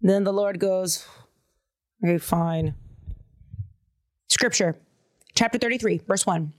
Then 0.01 0.25
the 0.25 0.33
Lord 0.33 0.59
goes, 0.59 1.07
Okay, 2.03 2.19
fine. 2.19 2.75
Scripture, 4.29 4.77
chapter 5.35 5.59
33, 5.59 6.01
verse 6.07 6.25
1. 6.25 6.53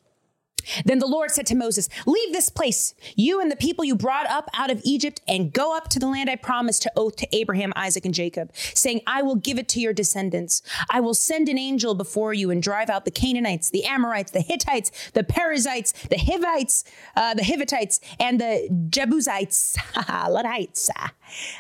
Then 0.86 1.00
the 1.00 1.08
Lord 1.08 1.32
said 1.32 1.46
to 1.48 1.56
Moses, 1.56 1.90
Leave 2.06 2.32
this 2.32 2.50
place, 2.50 2.94
you 3.16 3.42
and 3.42 3.52
the 3.52 3.56
people 3.56 3.86
you 3.86 3.96
brought 3.96 4.30
up 4.30 4.50
out 4.54 4.72
of 4.72 4.82
Egypt, 4.84 5.22
and 5.28 5.54
go 5.54 5.76
up 5.76 5.90
to 5.90 6.00
the 6.00 6.08
land 6.08 6.30
I 6.30 6.36
promised 6.36 6.84
to 6.84 6.92
oath 6.96 7.16
to 7.18 7.36
Abraham, 7.36 7.74
Isaac, 7.76 8.06
and 8.06 8.14
Jacob, 8.14 8.52
saying, 8.56 9.02
I 9.08 9.22
will 9.22 9.36
give 9.36 9.58
it 9.58 9.68
to 9.70 9.80
your 9.80 9.94
descendants. 9.94 10.62
I 10.90 11.00
will 11.00 11.14
send 11.14 11.50
an 11.50 11.58
angel 11.58 11.96
before 11.96 12.34
you 12.34 12.52
and 12.52 12.62
drive 12.62 12.90
out 12.90 13.06
the 13.06 13.12
Canaanites, 13.12 13.70
the 13.70 13.86
Amorites, 13.86 14.32
the 14.32 14.42
Hittites, 14.42 14.92
the 15.14 15.24
Perizzites, 15.24 15.94
the 16.10 16.18
Hivites, 16.18 16.84
uh, 17.16 17.34
the 17.34 17.44
Hivitites, 17.44 18.00
and 18.20 18.40
the 18.40 18.70
Jebusites. 18.90 19.78
Luddites. 20.30 20.90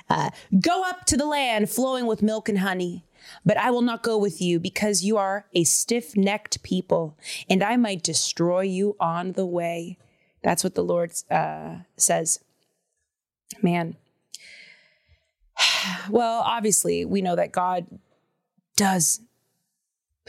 Uh, 0.10 0.30
go 0.60 0.84
up 0.84 1.06
to 1.06 1.18
the 1.18 1.26
land 1.26 1.70
flowing 1.70 2.06
with 2.06 2.22
milk 2.22 2.50
and 2.50 2.60
honey. 2.60 3.06
But 3.46 3.58
I 3.58 3.72
will 3.72 3.82
not 3.82 4.04
go 4.04 4.18
with 4.18 4.42
you 4.42 4.60
because 4.60 5.04
you 5.04 5.18
are 5.18 5.46
a 5.54 5.64
stiff 5.64 6.16
necked 6.16 6.64
people, 6.64 7.18
and 7.50 7.64
I 7.64 7.78
might 7.78 8.04
destroy 8.04 8.62
you 8.62 8.96
on 9.00 9.34
the 9.34 9.46
way. 9.46 9.98
That's 10.44 10.64
what 10.64 10.76
the 10.76 10.84
Lord 10.84 11.12
uh, 11.30 11.78
says. 11.98 12.40
Man. 13.62 13.96
Well, 16.10 16.44
obviously, 16.46 17.06
we 17.06 17.24
know 17.24 17.36
that 17.36 17.52
God 17.52 17.88
does 18.76 19.22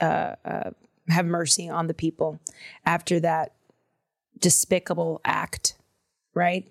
uh, 0.00 0.36
uh, 0.44 0.70
have 1.08 1.26
mercy 1.26 1.68
on 1.68 1.86
the 1.88 1.94
people 1.94 2.40
after 2.86 3.20
that 3.20 3.52
despicable 4.38 5.20
act, 5.24 5.76
right? 6.34 6.66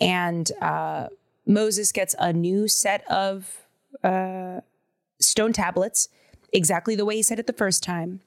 And 0.00 0.50
uh, 0.60 1.08
Moses 1.46 1.92
gets 1.92 2.14
a 2.18 2.32
new 2.32 2.68
set 2.68 3.08
of 3.10 3.66
uh, 4.02 4.60
stone 5.20 5.52
tablets, 5.52 6.08
exactly 6.52 6.94
the 6.94 7.04
way 7.04 7.16
he 7.16 7.22
said 7.22 7.38
it 7.38 7.46
the 7.46 7.52
first 7.52 7.82
time. 7.82 8.20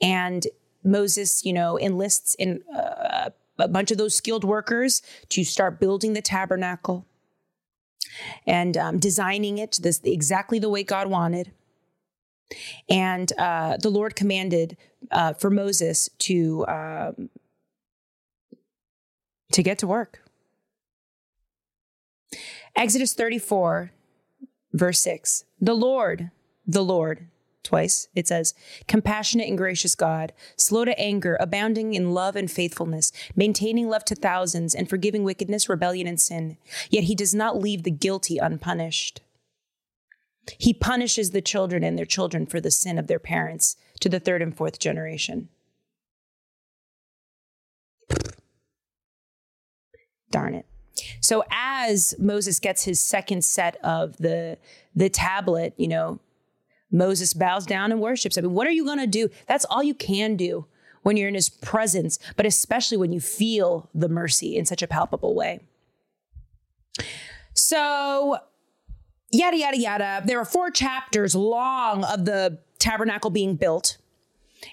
And 0.00 0.46
Moses, 0.84 1.44
you 1.44 1.52
know, 1.52 1.78
enlists 1.78 2.34
in 2.34 2.62
uh, 2.74 3.30
a 3.58 3.68
bunch 3.68 3.90
of 3.90 3.98
those 3.98 4.14
skilled 4.14 4.44
workers 4.44 5.02
to 5.30 5.44
start 5.44 5.80
building 5.80 6.14
the 6.14 6.22
tabernacle 6.22 7.06
and 8.46 8.76
um, 8.76 8.98
designing 8.98 9.58
it 9.58 9.78
this 9.82 10.00
exactly 10.04 10.58
the 10.58 10.68
way 10.68 10.82
God 10.82 11.08
wanted. 11.08 11.52
And 12.88 13.32
uh, 13.38 13.76
the 13.76 13.90
Lord 13.90 14.16
commanded 14.16 14.76
uh, 15.10 15.34
for 15.34 15.50
Moses 15.50 16.10
to 16.18 16.66
um, 16.66 17.30
to 19.52 19.62
get 19.62 19.78
to 19.78 19.86
work. 19.86 20.22
Exodus 22.76 23.14
34, 23.14 23.92
verse 24.72 25.00
6. 25.00 25.44
The 25.60 25.74
Lord, 25.74 26.30
the 26.66 26.84
Lord, 26.84 27.26
twice 27.62 28.08
it 28.14 28.26
says, 28.26 28.54
compassionate 28.88 29.48
and 29.48 29.58
gracious 29.58 29.94
God, 29.94 30.32
slow 30.56 30.84
to 30.84 30.98
anger, 30.98 31.36
abounding 31.40 31.94
in 31.94 32.12
love 32.12 32.36
and 32.36 32.50
faithfulness, 32.50 33.12
maintaining 33.36 33.88
love 33.88 34.04
to 34.06 34.14
thousands, 34.14 34.74
and 34.74 34.88
forgiving 34.88 35.24
wickedness, 35.24 35.68
rebellion, 35.68 36.06
and 36.06 36.20
sin. 36.20 36.56
Yet 36.88 37.04
he 37.04 37.14
does 37.14 37.34
not 37.34 37.58
leave 37.58 37.82
the 37.82 37.90
guilty 37.90 38.38
unpunished. 38.38 39.20
He 40.58 40.72
punishes 40.72 41.30
the 41.30 41.42
children 41.42 41.84
and 41.84 41.98
their 41.98 42.06
children 42.06 42.46
for 42.46 42.60
the 42.60 42.70
sin 42.70 42.98
of 42.98 43.06
their 43.06 43.18
parents 43.18 43.76
to 44.00 44.08
the 44.08 44.20
third 44.20 44.42
and 44.42 44.56
fourth 44.56 44.78
generation. 44.78 45.48
Darn 50.30 50.54
it. 50.54 50.66
So 51.20 51.44
as 51.50 52.14
Moses 52.18 52.58
gets 52.58 52.84
his 52.84 52.98
second 53.00 53.44
set 53.44 53.76
of 53.84 54.16
the 54.16 54.58
the 54.94 55.08
tablet, 55.08 55.74
you 55.76 55.88
know, 55.88 56.18
Moses 56.90 57.34
bows 57.34 57.66
down 57.66 57.92
and 57.92 58.00
worships. 58.00 58.36
I 58.36 58.40
mean, 58.40 58.54
what 58.54 58.66
are 58.66 58.72
you 58.72 58.84
going 58.84 58.98
to 58.98 59.06
do? 59.06 59.28
That's 59.46 59.64
all 59.66 59.82
you 59.82 59.94
can 59.94 60.36
do 60.36 60.66
when 61.02 61.16
you're 61.16 61.28
in 61.28 61.34
his 61.34 61.48
presence, 61.48 62.18
but 62.36 62.46
especially 62.46 62.96
when 62.96 63.12
you 63.12 63.20
feel 63.20 63.88
the 63.94 64.08
mercy 64.08 64.56
in 64.56 64.66
such 64.66 64.82
a 64.82 64.86
palpable 64.86 65.34
way. 65.34 65.60
So, 67.54 68.38
yada, 69.30 69.56
yada, 69.56 69.78
yada. 69.78 70.22
There 70.24 70.38
are 70.38 70.44
four 70.44 70.70
chapters 70.70 71.34
long 71.34 72.04
of 72.04 72.24
the 72.24 72.58
tabernacle 72.78 73.30
being 73.30 73.56
built. 73.56 73.96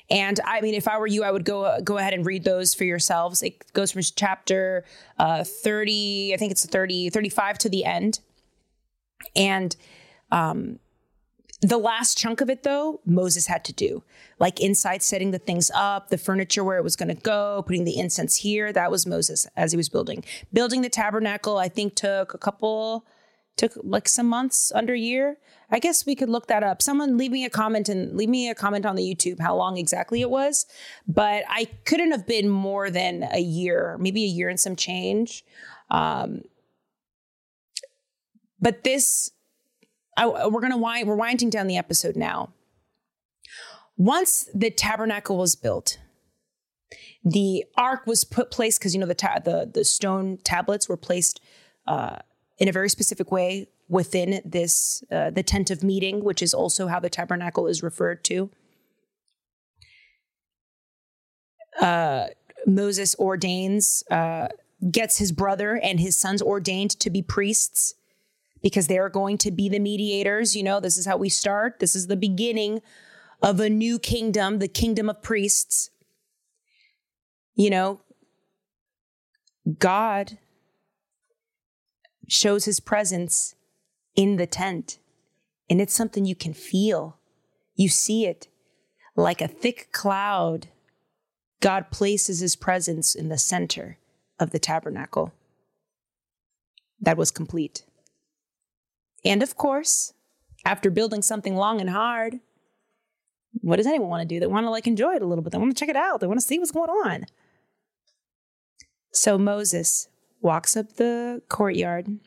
And 0.10 0.40
I 0.46 0.62
mean, 0.62 0.74
if 0.74 0.88
I 0.88 0.98
were 0.98 1.08
you, 1.08 1.24
I 1.24 1.32
would 1.32 1.46
go 1.46 1.80
go 1.84 1.98
ahead 1.98 2.14
and 2.14 2.26
read 2.26 2.44
those 2.44 2.74
for 2.74 2.84
yourselves. 2.84 3.42
It 3.42 3.72
goes 3.74 3.92
from 3.92 4.02
chapter 4.02 4.86
uh, 5.18 5.44
30, 5.44 6.34
I 6.34 6.38
think 6.38 6.52
it's 6.52 6.66
30, 6.66 7.10
35 7.10 7.58
to 7.60 7.70
the 7.70 7.86
end. 7.86 8.20
And 9.36 9.76
um, 10.32 10.80
the 11.62 11.78
last 11.78 12.18
chunk 12.18 12.42
of 12.42 12.50
it, 12.50 12.64
though, 12.64 13.02
Moses 13.06 13.48
had 13.48 13.66
to 13.66 13.74
do. 13.74 14.04
Like 14.40 14.60
inside 14.60 15.02
setting 15.02 15.32
the 15.32 15.40
things 15.40 15.72
up, 15.74 16.10
the 16.10 16.18
furniture 16.18 16.64
where 16.64 16.78
it 16.78 16.84
was 16.84 16.96
going 16.96 17.10
to 17.10 17.22
go, 17.22 17.64
putting 17.66 17.84
the 17.84 17.98
incense 17.98 18.36
here. 18.38 18.72
That 18.72 18.92
was 18.92 19.08
Moses 19.08 19.48
as 19.56 19.72
he 19.72 19.78
was 19.78 19.90
building. 19.90 20.24
Building 20.54 20.82
the 20.82 20.90
tabernacle, 20.90 21.58
I 21.58 21.68
think, 21.68 21.96
took 21.96 22.34
a 22.34 22.38
couple, 22.38 23.08
took 23.58 23.74
like 23.84 24.08
some 24.08 24.28
months, 24.28 24.72
under 24.74 24.94
a 24.94 25.00
year. 25.00 25.38
I 25.70 25.80
guess 25.80 26.06
we 26.06 26.16
could 26.16 26.30
look 26.30 26.48
that 26.48 26.64
up. 26.64 26.82
Someone 26.82 27.18
leave 27.18 27.32
me 27.32 27.44
a 27.44 27.50
comment 27.50 27.90
and 27.90 28.16
leave 28.16 28.30
me 28.30 28.50
a 28.50 28.56
comment 28.56 28.86
on 28.86 28.96
the 28.96 29.04
YouTube 29.04 29.40
how 29.40 29.56
long 29.56 29.78
exactly 29.78 30.22
it 30.22 30.30
was. 30.30 30.66
But 31.08 31.44
I 31.50 31.66
couldn't 31.86 32.12
have 32.12 32.26
been 32.26 32.48
more 32.48 32.90
than 32.90 33.28
a 33.32 33.42
year, 33.42 33.98
maybe 34.00 34.24
a 34.24 34.28
year 34.28 34.48
and 34.48 34.60
some 34.60 34.78
change. 34.78 35.44
Um, 35.90 36.44
but 38.60 38.84
this 38.84 39.32
I, 40.16 40.48
we're 40.48 40.62
gonna 40.62 40.78
wind, 40.78 41.08
we're 41.08 41.16
winding 41.16 41.50
down 41.50 41.68
the 41.68 41.78
episode 41.78 42.16
now. 42.16 42.54
Once 43.98 44.50
the 44.54 44.72
tabernacle 44.72 45.38
was 45.38 45.56
built, 45.56 46.00
the 47.24 47.66
ark 47.78 48.08
was 48.08 48.24
put 48.24 48.52
place 48.52 48.78
because 48.78 48.94
you 48.94 49.00
know 49.00 49.08
the 49.08 49.16
ta- 49.16 49.40
the 49.44 49.70
the 49.72 49.84
stone 49.84 50.38
tablets 50.44 50.88
were 50.88 50.98
placed 50.98 51.40
uh, 51.88 52.18
in 52.58 52.68
a 52.68 52.72
very 52.72 52.90
specific 52.90 53.32
way 53.32 53.68
within 53.88 54.42
this 54.44 55.04
uh, 55.12 55.30
the 55.30 55.44
tent 55.44 55.70
of 55.72 55.84
meeting, 55.84 56.24
which 56.24 56.42
is 56.42 56.54
also 56.54 56.88
how 56.88 57.00
the 57.00 57.10
tabernacle 57.10 57.68
is 57.68 57.84
referred 57.84 58.24
to. 58.26 58.50
Uh, 61.80 62.28
Moses 62.66 63.16
ordains, 63.20 64.04
uh, 64.10 64.48
gets 64.92 65.18
his 65.18 65.32
brother 65.32 65.80
and 65.82 66.00
his 66.00 66.18
sons 66.18 66.42
ordained 66.42 66.92
to 67.00 67.10
be 67.10 67.22
priests 67.22 67.96
because 68.62 68.88
they're 68.88 69.10
going 69.10 69.38
to 69.40 69.52
be 69.52 69.70
the 69.70 69.80
mediators. 69.80 70.56
You 70.56 70.64
know, 70.64 70.80
this 70.80 70.98
is 70.98 71.06
how 71.06 71.18
we 71.18 71.30
start. 71.30 71.80
This 71.80 71.96
is 71.96 72.08
the 72.08 72.16
beginning 72.16 72.82
of 73.42 73.60
a 73.60 73.70
new 73.70 74.00
kingdom, 74.00 74.60
the 74.60 74.68
kingdom 74.68 75.10
of 75.10 75.22
priests. 75.22 75.90
You 77.56 77.70
know, 77.70 78.02
God 79.80 80.38
shows 82.28 82.66
his 82.66 82.80
presence 82.80 83.56
in 84.16 84.38
the 84.38 84.48
tent, 84.48 85.00
and 85.70 85.82
it's 85.82 85.94
something 85.94 86.26
you 86.26 86.36
can 86.36 86.54
feel. 86.54 87.18
You 87.76 87.90
see 87.90 88.26
it 88.26 88.48
like 89.16 89.42
a 89.42 89.48
thick 89.48 89.90
cloud. 89.92 90.68
God 91.60 91.90
places 91.92 92.40
his 92.40 92.56
presence 92.56 93.16
in 93.16 93.30
the 93.30 93.38
center 93.38 93.98
of 94.40 94.52
the 94.52 94.60
tabernacle. 94.60 95.34
That 97.00 97.18
was 97.18 97.32
complete. 97.32 97.84
And 99.24 99.42
of 99.42 99.56
course, 99.56 100.14
after 100.66 100.90
building 100.90 101.22
something 101.22 101.56
long 101.56 101.80
and 101.80 101.90
hard, 101.90 102.40
what 103.62 103.78
does 103.78 103.88
anyone 103.88 104.10
want 104.10 104.22
to 104.22 104.36
do? 104.36 104.40
They 104.40 104.48
want 104.48 104.66
to 104.66 104.70
like 104.70 104.88
enjoy 104.88 105.16
it 105.16 105.22
a 105.22 105.26
little 105.26 105.44
bit. 105.44 105.52
They 105.52 105.58
want 105.58 105.76
to 105.76 105.80
check 105.80 105.90
it 105.90 105.96
out. 105.96 106.20
They 106.20 106.28
want 106.28 106.40
to 106.40 106.46
see 106.46 106.60
what's 106.60 106.72
going 106.72 106.90
on. 106.90 107.26
So 109.12 109.38
Moses 109.38 110.10
walks 110.42 110.78
up 110.78 110.94
the 110.94 111.42
courtyard, 111.50 112.20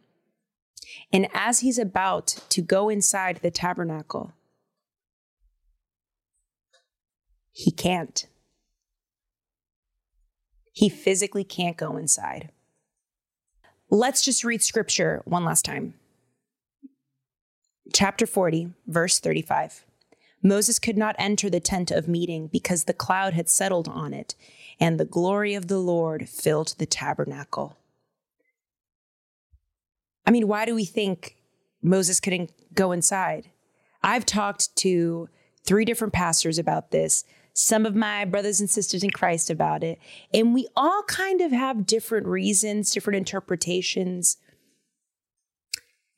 and 1.12 1.28
as 1.32 1.60
he's 1.60 1.78
about 1.78 2.26
to 2.48 2.62
go 2.62 2.88
inside 2.88 3.40
the 3.42 3.50
tabernacle, 3.50 4.32
he 7.52 7.70
can't. 7.70 8.26
He 10.72 10.88
physically 10.88 11.44
can't 11.44 11.76
go 11.76 11.96
inside. 11.96 12.50
Let's 13.90 14.22
just 14.22 14.44
read 14.44 14.62
scripture 14.62 15.20
one 15.24 15.44
last 15.44 15.64
time 15.64 15.94
chapter 17.92 18.26
40, 18.26 18.70
verse 18.86 19.18
35. 19.18 19.84
Moses 20.42 20.78
could 20.78 20.96
not 20.96 21.16
enter 21.18 21.50
the 21.50 21.60
tent 21.60 21.90
of 21.90 22.08
meeting 22.08 22.46
because 22.46 22.84
the 22.84 22.94
cloud 22.94 23.34
had 23.34 23.48
settled 23.48 23.88
on 23.88 24.14
it, 24.14 24.34
and 24.78 24.98
the 24.98 25.04
glory 25.04 25.54
of 25.54 25.68
the 25.68 25.78
Lord 25.78 26.28
filled 26.28 26.74
the 26.78 26.86
tabernacle. 26.86 27.76
I 30.30 30.32
mean, 30.32 30.46
why 30.46 30.64
do 30.64 30.76
we 30.76 30.84
think 30.84 31.34
Moses 31.82 32.20
couldn't 32.20 32.52
go 32.72 32.92
inside? 32.92 33.50
I've 34.00 34.24
talked 34.24 34.76
to 34.76 35.28
three 35.64 35.84
different 35.84 36.12
pastors 36.12 36.56
about 36.56 36.92
this, 36.92 37.24
some 37.52 37.84
of 37.84 37.96
my 37.96 38.24
brothers 38.26 38.60
and 38.60 38.70
sisters 38.70 39.02
in 39.02 39.10
Christ 39.10 39.50
about 39.50 39.82
it, 39.82 39.98
and 40.32 40.54
we 40.54 40.68
all 40.76 41.02
kind 41.08 41.40
of 41.40 41.50
have 41.50 41.84
different 41.84 42.28
reasons, 42.28 42.92
different 42.92 43.16
interpretations. 43.16 44.36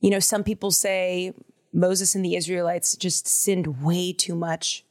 You 0.00 0.10
know, 0.10 0.20
some 0.20 0.44
people 0.44 0.72
say 0.72 1.32
Moses 1.72 2.14
and 2.14 2.22
the 2.22 2.36
Israelites 2.36 2.94
just 2.94 3.26
sinned 3.26 3.82
way 3.82 4.12
too 4.12 4.34
much. 4.34 4.84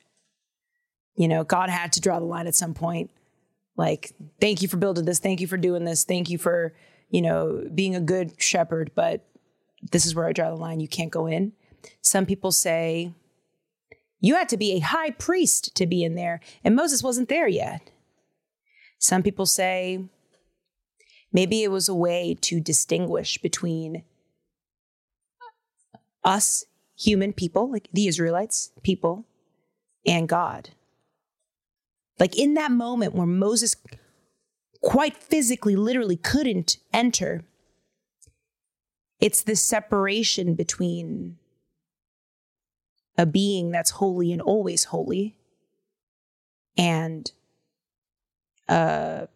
You 1.15 1.27
know, 1.27 1.43
God 1.43 1.69
had 1.69 1.93
to 1.93 2.01
draw 2.01 2.17
the 2.17 2.25
line 2.25 2.47
at 2.47 2.55
some 2.55 2.73
point. 2.73 3.11
Like, 3.77 4.13
thank 4.39 4.63
you 4.63 4.67
for 4.67 4.77
building 4.77 5.05
this. 5.05 5.19
Thank 5.19 5.41
you 5.41 5.47
for 5.47 5.57
doing 5.57 5.85
this. 5.85 6.05
Thank 6.05 6.31
you 6.31 6.39
for, 6.39 6.73
you 7.11 7.21
know, 7.21 7.63
being 7.73 7.95
a 7.95 8.01
good 8.01 8.41
shepherd. 8.41 8.91
But 8.95 9.27
this 9.91 10.05
is 10.05 10.15
where 10.15 10.25
I 10.25 10.33
draw 10.33 10.49
the 10.49 10.55
line. 10.55 10.79
You 10.79 10.87
can't 10.87 11.11
go 11.11 11.27
in. 11.27 11.53
Some 12.01 12.25
people 12.25 12.51
say 12.51 13.13
you 14.19 14.35
had 14.35 14.49
to 14.49 14.57
be 14.57 14.73
a 14.73 14.79
high 14.79 15.11
priest 15.11 15.75
to 15.75 15.85
be 15.85 16.03
in 16.03 16.15
there, 16.15 16.39
and 16.63 16.75
Moses 16.75 17.03
wasn't 17.03 17.29
there 17.29 17.47
yet. 17.47 17.91
Some 18.99 19.23
people 19.23 19.45
say 19.45 20.05
maybe 21.33 21.63
it 21.63 21.71
was 21.71 21.89
a 21.89 21.95
way 21.95 22.37
to 22.41 22.59
distinguish 22.59 23.39
between 23.39 24.03
us 26.23 26.65
human 26.95 27.33
people, 27.33 27.71
like 27.71 27.89
the 27.91 28.07
Israelites, 28.07 28.71
people, 28.83 29.25
and 30.05 30.29
God. 30.29 30.69
Like 32.19 32.37
in 32.37 32.53
that 32.53 32.71
moment 32.71 33.15
where 33.15 33.25
Moses 33.25 33.75
quite 34.81 35.15
physically, 35.15 35.75
literally 35.75 36.17
couldn't 36.17 36.77
enter. 36.93 37.43
It's 39.19 39.43
the 39.43 39.55
separation 39.55 40.55
between 40.55 41.37
a 43.17 43.25
being 43.25 43.71
that's 43.71 43.91
holy 43.91 44.31
and 44.31 44.41
always 44.41 44.85
holy 44.85 45.35
and 46.77 47.31
uh, 48.67 49.27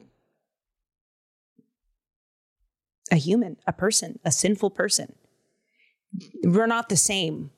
a 3.12 3.16
human, 3.16 3.58
a 3.68 3.74
person, 3.74 4.20
a 4.26 4.32
sinful 4.32 4.72
person. 4.72 5.14
We're 6.44 6.68
not 6.68 6.90
the 6.90 6.98
same. 6.98 7.52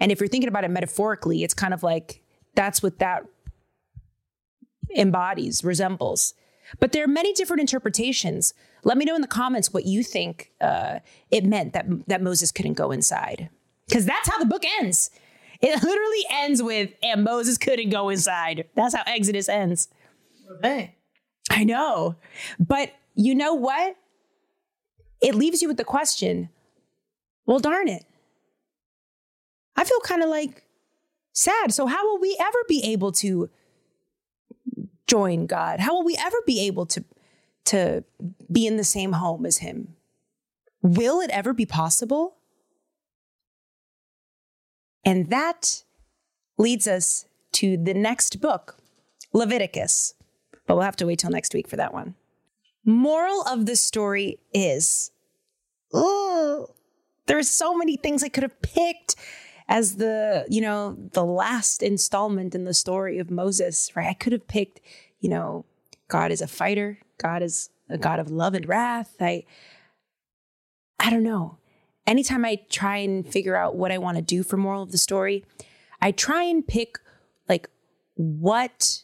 And 0.00 0.12
if 0.12 0.20
you're 0.20 0.28
thinking 0.28 0.48
about 0.48 0.64
it 0.64 0.70
metaphorically, 0.70 1.44
it's 1.44 1.54
kind 1.54 1.72
of 1.72 1.82
like 1.82 2.22
that's 2.54 2.82
what 2.82 2.98
that 2.98 3.24
embodies, 4.94 5.64
resembles. 5.64 6.34
But 6.80 6.92
there 6.92 7.04
are 7.04 7.08
many 7.08 7.32
different 7.32 7.60
interpretations. 7.60 8.54
Let 8.84 8.98
me 8.98 9.04
know 9.04 9.14
in 9.14 9.20
the 9.20 9.26
comments 9.26 9.72
what 9.72 9.84
you 9.84 10.02
think 10.02 10.52
uh, 10.60 11.00
it 11.30 11.44
meant 11.44 11.72
that 11.72 11.86
that 12.08 12.22
Moses 12.22 12.52
couldn't 12.52 12.74
go 12.74 12.90
inside, 12.90 13.50
because 13.88 14.06
that's 14.06 14.28
how 14.28 14.38
the 14.38 14.46
book 14.46 14.64
ends. 14.80 15.10
It 15.60 15.82
literally 15.82 16.24
ends 16.30 16.62
with 16.62 16.90
"and 17.02 17.24
Moses 17.24 17.58
couldn't 17.58 17.90
go 17.90 18.08
inside." 18.08 18.64
That's 18.74 18.94
how 18.94 19.02
Exodus 19.06 19.48
ends. 19.48 19.88
Okay. 20.58 20.96
I 21.50 21.64
know, 21.64 22.16
but 22.58 22.92
you 23.14 23.34
know 23.34 23.54
what? 23.54 23.96
It 25.20 25.34
leaves 25.34 25.62
you 25.62 25.68
with 25.68 25.76
the 25.76 25.84
question. 25.84 26.50
Well, 27.46 27.60
darn 27.60 27.88
it. 27.88 28.04
I 29.76 29.84
feel 29.84 30.00
kind 30.00 30.22
of 30.22 30.28
like 30.28 30.64
sad. 31.32 31.72
So 31.72 31.86
how 31.86 32.06
will 32.06 32.20
we 32.20 32.36
ever 32.40 32.58
be 32.68 32.82
able 32.92 33.12
to? 33.12 33.50
Join 35.06 35.46
God? 35.46 35.80
How 35.80 35.94
will 35.94 36.04
we 36.04 36.16
ever 36.18 36.36
be 36.46 36.66
able 36.66 36.86
to, 36.86 37.04
to 37.66 38.04
be 38.50 38.66
in 38.66 38.76
the 38.76 38.84
same 38.84 39.12
home 39.12 39.46
as 39.46 39.58
Him? 39.58 39.94
Will 40.82 41.20
it 41.20 41.30
ever 41.30 41.52
be 41.52 41.66
possible? 41.66 42.36
And 45.04 45.30
that 45.30 45.84
leads 46.58 46.86
us 46.86 47.26
to 47.52 47.76
the 47.76 47.94
next 47.94 48.40
book, 48.40 48.76
Leviticus. 49.32 50.14
But 50.66 50.76
we'll 50.76 50.84
have 50.84 50.96
to 50.96 51.06
wait 51.06 51.18
till 51.18 51.30
next 51.30 51.54
week 51.54 51.68
for 51.68 51.76
that 51.76 51.92
one. 51.92 52.14
Moral 52.84 53.42
of 53.42 53.66
the 53.66 53.76
story 53.76 54.38
is 54.52 55.10
oh, 55.92 56.74
there 57.26 57.38
are 57.38 57.42
so 57.42 57.74
many 57.74 57.96
things 57.96 58.22
I 58.22 58.28
could 58.28 58.42
have 58.42 58.60
picked 58.60 59.16
as 59.68 59.96
the, 59.96 60.46
you 60.48 60.60
know, 60.60 60.96
the 61.12 61.24
last 61.24 61.82
installment 61.82 62.54
in 62.54 62.64
the 62.64 62.74
story 62.74 63.18
of 63.18 63.30
Moses, 63.30 63.90
right? 63.94 64.08
I 64.08 64.14
could 64.14 64.32
have 64.32 64.46
picked, 64.46 64.80
you 65.20 65.28
know, 65.28 65.64
God 66.08 66.30
is 66.30 66.42
a 66.42 66.46
fighter, 66.46 66.98
God 67.18 67.42
is 67.42 67.70
a 67.88 67.98
God 67.98 68.18
of 68.18 68.30
love 68.30 68.54
and 68.54 68.68
wrath. 68.68 69.16
I 69.20 69.44
I 70.98 71.10
don't 71.10 71.22
know. 71.22 71.58
Anytime 72.06 72.44
I 72.44 72.60
try 72.70 72.98
and 72.98 73.26
figure 73.26 73.56
out 73.56 73.76
what 73.76 73.92
I 73.92 73.98
want 73.98 74.16
to 74.16 74.22
do 74.22 74.42
for 74.42 74.56
moral 74.56 74.82
of 74.82 74.92
the 74.92 74.98
story, 74.98 75.44
I 76.00 76.12
try 76.12 76.44
and 76.44 76.66
pick 76.66 76.98
like 77.48 77.68
what 78.14 79.02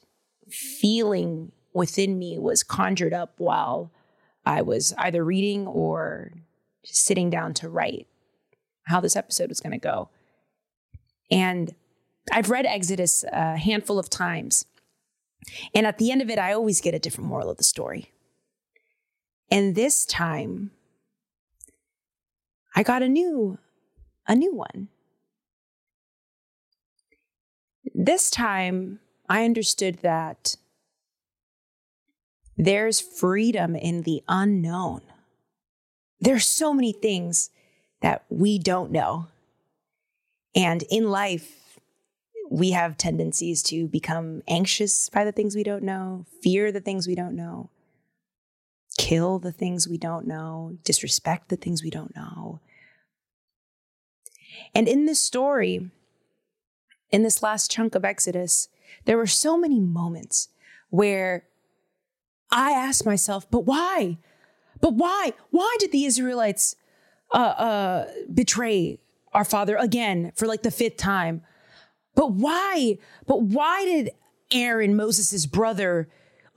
feeling 0.48 1.52
within 1.72 2.18
me 2.18 2.38
was 2.38 2.62
conjured 2.62 3.14
up 3.14 3.34
while 3.38 3.90
I 4.44 4.62
was 4.62 4.92
either 4.98 5.24
reading 5.24 5.66
or 5.66 6.32
just 6.84 7.04
sitting 7.04 7.30
down 7.30 7.54
to 7.54 7.68
write 7.68 8.06
how 8.84 9.00
this 9.00 9.16
episode 9.16 9.48
was 9.48 9.60
going 9.60 9.72
to 9.72 9.78
go. 9.78 10.10
And 11.30 11.74
I've 12.32 12.50
read 12.50 12.66
Exodus 12.66 13.24
a 13.30 13.56
handful 13.56 13.98
of 13.98 14.10
times. 14.10 14.64
And 15.74 15.86
at 15.86 15.98
the 15.98 16.10
end 16.10 16.22
of 16.22 16.30
it, 16.30 16.38
I 16.38 16.52
always 16.52 16.80
get 16.80 16.94
a 16.94 16.98
different 16.98 17.28
moral 17.28 17.50
of 17.50 17.56
the 17.56 17.64
story. 17.64 18.10
And 19.50 19.74
this 19.74 20.04
time, 20.04 20.70
I 22.76 22.82
got 22.82 23.02
a 23.02 23.08
new, 23.08 23.58
a 24.26 24.36
new 24.36 24.54
one. 24.54 24.88
This 27.94 28.30
time, 28.30 29.00
I 29.28 29.44
understood 29.44 29.98
that 30.02 30.56
there's 32.56 33.00
freedom 33.00 33.74
in 33.74 34.02
the 34.02 34.22
unknown. 34.28 35.00
There's 36.20 36.46
so 36.46 36.74
many 36.74 36.92
things 36.92 37.50
that 38.02 38.24
we 38.28 38.58
don't 38.58 38.90
know 38.90 39.28
and 40.54 40.82
in 40.90 41.10
life, 41.10 41.78
we 42.50 42.72
have 42.72 42.96
tendencies 42.96 43.62
to 43.62 43.86
become 43.86 44.42
anxious 44.48 45.08
by 45.08 45.24
the 45.24 45.32
things 45.32 45.54
we 45.54 45.62
don't 45.62 45.84
know, 45.84 46.26
fear 46.42 46.72
the 46.72 46.80
things 46.80 47.06
we 47.06 47.14
don't 47.14 47.36
know, 47.36 47.70
kill 48.98 49.38
the 49.38 49.52
things 49.52 49.88
we 49.88 49.96
don't 49.96 50.26
know, 50.26 50.76
disrespect 50.82 51.48
the 51.48 51.56
things 51.56 51.82
we 51.82 51.90
don't 51.90 52.14
know. 52.16 52.60
And 54.74 54.88
in 54.88 55.06
this 55.06 55.20
story, 55.20 55.90
in 57.10 57.22
this 57.22 57.42
last 57.42 57.70
chunk 57.70 57.94
of 57.94 58.04
Exodus, 58.04 58.68
there 59.04 59.16
were 59.16 59.26
so 59.26 59.56
many 59.56 59.78
moments 59.78 60.48
where 60.90 61.44
I 62.50 62.72
asked 62.72 63.06
myself, 63.06 63.48
but 63.48 63.60
why? 63.60 64.18
But 64.80 64.94
why? 64.94 65.34
Why 65.50 65.76
did 65.78 65.92
the 65.92 66.04
Israelites 66.04 66.74
uh, 67.32 67.36
uh, 67.36 68.08
betray 68.32 68.98
our 69.32 69.44
father 69.44 69.76
again 69.76 70.32
for 70.34 70.46
like 70.46 70.62
the 70.62 70.70
fifth 70.70 70.96
time. 70.96 71.42
But 72.14 72.32
why? 72.32 72.98
But 73.26 73.42
why 73.42 73.84
did 73.84 74.10
Aaron, 74.52 74.96
Moses' 74.96 75.46
brother, 75.46 76.08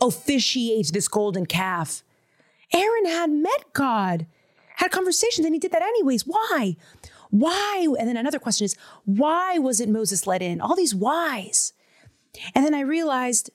officiate 0.02 0.92
this 0.92 1.08
golden 1.08 1.46
calf? 1.46 2.04
Aaron 2.74 3.06
had 3.06 3.30
met 3.30 3.72
God, 3.74 4.26
had 4.78 4.92
conversations, 4.92 5.46
and 5.46 5.54
he 5.54 5.60
did 5.60 5.72
that 5.72 5.84
anyways. 5.84 6.26
Why? 6.26 6.76
Why? 7.30 7.88
And 8.00 8.08
then 8.08 8.18
another 8.18 8.40
question 8.40 8.66
is, 8.66 8.76
why 9.06 9.58
wasn't 9.60 9.92
Moses 9.92 10.26
let 10.26 10.42
in? 10.42 10.60
All 10.60 10.76
these 10.76 10.96
whys. 10.96 11.74
And 12.56 12.66
then 12.66 12.74
I 12.74 12.82
realized, 12.82 13.52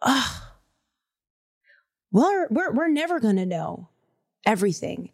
ugh, 0.00 0.42
we're, 2.10 2.48
we're, 2.48 2.72
we're 2.72 2.88
never 2.88 3.20
going 3.20 3.36
to 3.36 3.46
know 3.46 3.88
everything. 4.46 5.10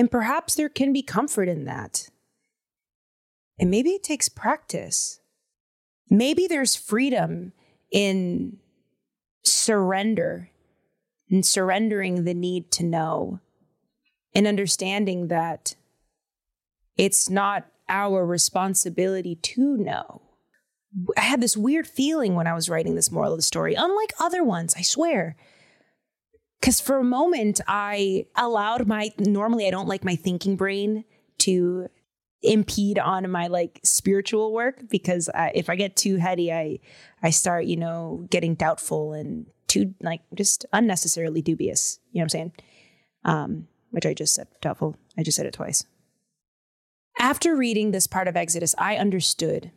And 0.00 0.10
perhaps 0.10 0.54
there 0.54 0.70
can 0.70 0.94
be 0.94 1.02
comfort 1.02 1.46
in 1.46 1.66
that. 1.66 2.08
And 3.58 3.70
maybe 3.70 3.90
it 3.90 4.02
takes 4.02 4.30
practice. 4.30 5.20
Maybe 6.08 6.46
there's 6.46 6.74
freedom 6.74 7.52
in 7.92 8.56
surrender 9.44 10.48
and 11.28 11.44
surrendering 11.44 12.24
the 12.24 12.32
need 12.32 12.70
to 12.70 12.82
know 12.82 13.40
and 14.34 14.46
understanding 14.46 15.28
that 15.28 15.74
it's 16.96 17.28
not 17.28 17.66
our 17.86 18.24
responsibility 18.24 19.34
to 19.34 19.76
know. 19.76 20.22
I 21.18 21.20
had 21.20 21.42
this 21.42 21.58
weird 21.58 21.86
feeling 21.86 22.36
when 22.36 22.46
I 22.46 22.54
was 22.54 22.70
writing 22.70 22.94
this 22.94 23.12
moral 23.12 23.32
of 23.32 23.38
the 23.38 23.42
story, 23.42 23.74
unlike 23.74 24.14
other 24.18 24.42
ones, 24.42 24.72
I 24.78 24.80
swear. 24.80 25.36
Because 26.60 26.80
for 26.80 26.98
a 26.98 27.04
moment, 27.04 27.60
I 27.66 28.26
allowed 28.36 28.86
my, 28.86 29.12
normally 29.18 29.66
I 29.66 29.70
don't 29.70 29.88
like 29.88 30.04
my 30.04 30.16
thinking 30.16 30.56
brain 30.56 31.04
to 31.38 31.88
impede 32.42 32.98
on 32.98 33.30
my 33.30 33.46
like 33.46 33.80
spiritual 33.82 34.52
work 34.52 34.82
because 34.88 35.28
I, 35.30 35.52
if 35.54 35.70
I 35.70 35.76
get 35.76 35.96
too 35.96 36.16
heady, 36.16 36.52
I, 36.52 36.78
I 37.22 37.30
start, 37.30 37.64
you 37.64 37.76
know, 37.76 38.26
getting 38.30 38.54
doubtful 38.54 39.12
and 39.12 39.46
too 39.68 39.94
like 40.02 40.20
just 40.34 40.66
unnecessarily 40.72 41.42
dubious. 41.42 41.98
You 42.12 42.18
know 42.18 42.22
what 42.22 42.24
I'm 42.24 42.28
saying? 42.28 42.52
Um, 43.24 43.68
which 43.90 44.06
I 44.06 44.14
just 44.14 44.34
said 44.34 44.48
doubtful. 44.60 44.96
I 45.16 45.22
just 45.22 45.36
said 45.36 45.46
it 45.46 45.54
twice. 45.54 45.84
After 47.18 47.56
reading 47.56 47.90
this 47.90 48.06
part 48.06 48.28
of 48.28 48.36
Exodus, 48.36 48.74
I 48.78 48.96
understood 48.96 49.70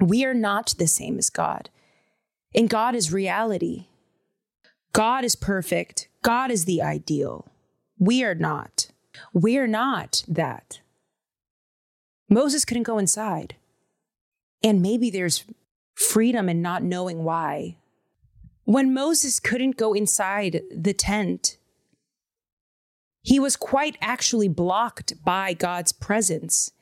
we 0.00 0.24
are 0.24 0.34
not 0.34 0.74
the 0.78 0.86
same 0.86 1.18
as 1.18 1.30
God. 1.30 1.70
And 2.54 2.68
God 2.68 2.94
is 2.94 3.12
reality. 3.12 3.86
God 4.98 5.24
is 5.24 5.36
perfect. 5.36 6.08
God 6.22 6.50
is 6.50 6.64
the 6.64 6.82
ideal. 6.82 7.46
We 8.00 8.24
are 8.24 8.34
not. 8.34 8.90
We 9.32 9.56
are 9.56 9.68
not 9.68 10.24
that. 10.26 10.80
Moses 12.28 12.64
couldn't 12.64 12.82
go 12.82 12.98
inside. 12.98 13.54
And 14.60 14.82
maybe 14.82 15.08
there's 15.08 15.44
freedom 15.94 16.48
in 16.48 16.62
not 16.62 16.82
knowing 16.82 17.22
why. 17.22 17.76
When 18.64 18.92
Moses 18.92 19.38
couldn't 19.38 19.76
go 19.76 19.92
inside 19.92 20.62
the 20.76 20.94
tent, 20.94 21.58
he 23.22 23.38
was 23.38 23.54
quite 23.54 23.96
actually 24.00 24.48
blocked 24.48 25.22
by 25.24 25.54
God's 25.54 25.92
presence. 25.92 26.72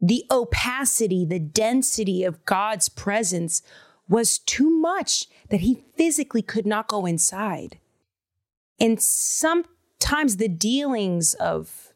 The 0.00 0.24
opacity, 0.30 1.26
the 1.26 1.38
density 1.38 2.24
of 2.24 2.46
God's 2.46 2.88
presence 2.88 3.60
was 4.08 4.38
too 4.38 4.70
much 4.70 5.26
that 5.50 5.60
he 5.60 5.84
physically 5.96 6.42
could 6.42 6.66
not 6.66 6.88
go 6.88 7.06
inside. 7.06 7.78
And 8.80 9.00
sometimes 9.00 10.36
the 10.36 10.48
dealings 10.48 11.34
of 11.34 11.92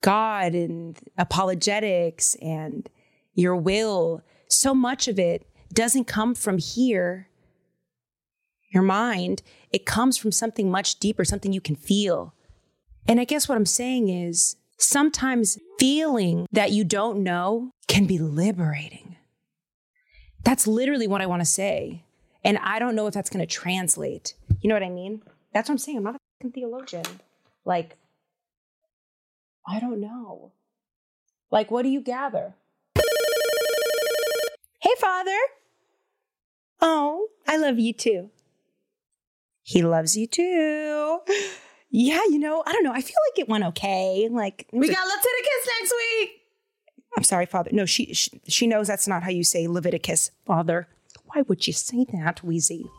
God 0.00 0.54
and 0.54 0.98
apologetics 1.16 2.34
and 2.42 2.88
your 3.34 3.56
will, 3.56 4.22
so 4.48 4.74
much 4.74 5.08
of 5.08 5.18
it 5.18 5.46
doesn't 5.72 6.04
come 6.04 6.34
from 6.34 6.58
here, 6.58 7.28
your 8.72 8.82
mind. 8.82 9.42
It 9.72 9.86
comes 9.86 10.18
from 10.18 10.32
something 10.32 10.70
much 10.70 10.98
deeper, 10.98 11.24
something 11.24 11.52
you 11.52 11.60
can 11.60 11.76
feel. 11.76 12.34
And 13.08 13.20
I 13.20 13.24
guess 13.24 13.48
what 13.48 13.56
I'm 13.56 13.66
saying 13.66 14.08
is 14.08 14.56
sometimes 14.78 15.58
feeling 15.78 16.46
that 16.52 16.72
you 16.72 16.84
don't 16.84 17.22
know 17.22 17.72
can 17.88 18.06
be 18.06 18.18
liberating. 18.18 19.16
That's 20.44 20.66
literally 20.66 21.06
what 21.06 21.20
I 21.20 21.26
want 21.26 21.40
to 21.40 21.46
say. 21.46 22.04
And 22.44 22.58
I 22.58 22.78
don't 22.78 22.94
know 22.94 23.06
if 23.06 23.14
that's 23.14 23.30
going 23.30 23.46
to 23.46 23.52
translate. 23.52 24.34
You 24.60 24.68
know 24.68 24.74
what 24.74 24.82
I 24.82 24.90
mean? 24.90 25.22
That's 25.52 25.68
what 25.68 25.74
I'm 25.74 25.78
saying. 25.78 25.98
I'm 25.98 26.04
not 26.04 26.16
a 26.44 26.48
theologian. 26.48 27.04
Like, 27.64 27.96
I 29.66 29.78
don't 29.78 30.00
know. 30.00 30.52
Like, 31.50 31.70
what 31.70 31.82
do 31.82 31.88
you 31.88 32.00
gather? 32.00 32.54
Hey, 34.80 34.94
Father. 34.98 35.38
Oh, 36.80 37.28
I 37.46 37.56
love 37.56 37.78
you 37.78 37.92
too. 37.92 38.30
He 39.62 39.82
loves 39.82 40.16
you 40.16 40.26
too. 40.26 41.20
Yeah, 41.94 42.22
you 42.30 42.38
know, 42.38 42.62
I 42.66 42.72
don't 42.72 42.84
know. 42.84 42.92
I 42.92 43.02
feel 43.02 43.16
like 43.30 43.38
it 43.38 43.50
went 43.50 43.64
okay. 43.64 44.26
Like 44.30 44.66
we 44.72 44.88
got 44.88 45.06
Leviticus 45.06 45.68
next 45.78 45.92
week. 45.92 46.30
I'm 47.18 47.22
sorry, 47.22 47.44
Father. 47.44 47.68
No, 47.70 47.84
she, 47.84 48.14
she 48.14 48.30
she 48.48 48.66
knows 48.66 48.86
that's 48.86 49.06
not 49.06 49.22
how 49.22 49.28
you 49.28 49.44
say 49.44 49.68
Leviticus, 49.68 50.30
Father. 50.46 50.88
Why 51.34 51.42
would 51.48 51.66
you 51.66 51.72
say 51.72 52.04
that, 52.12 52.44
Wheezy? 52.44 52.90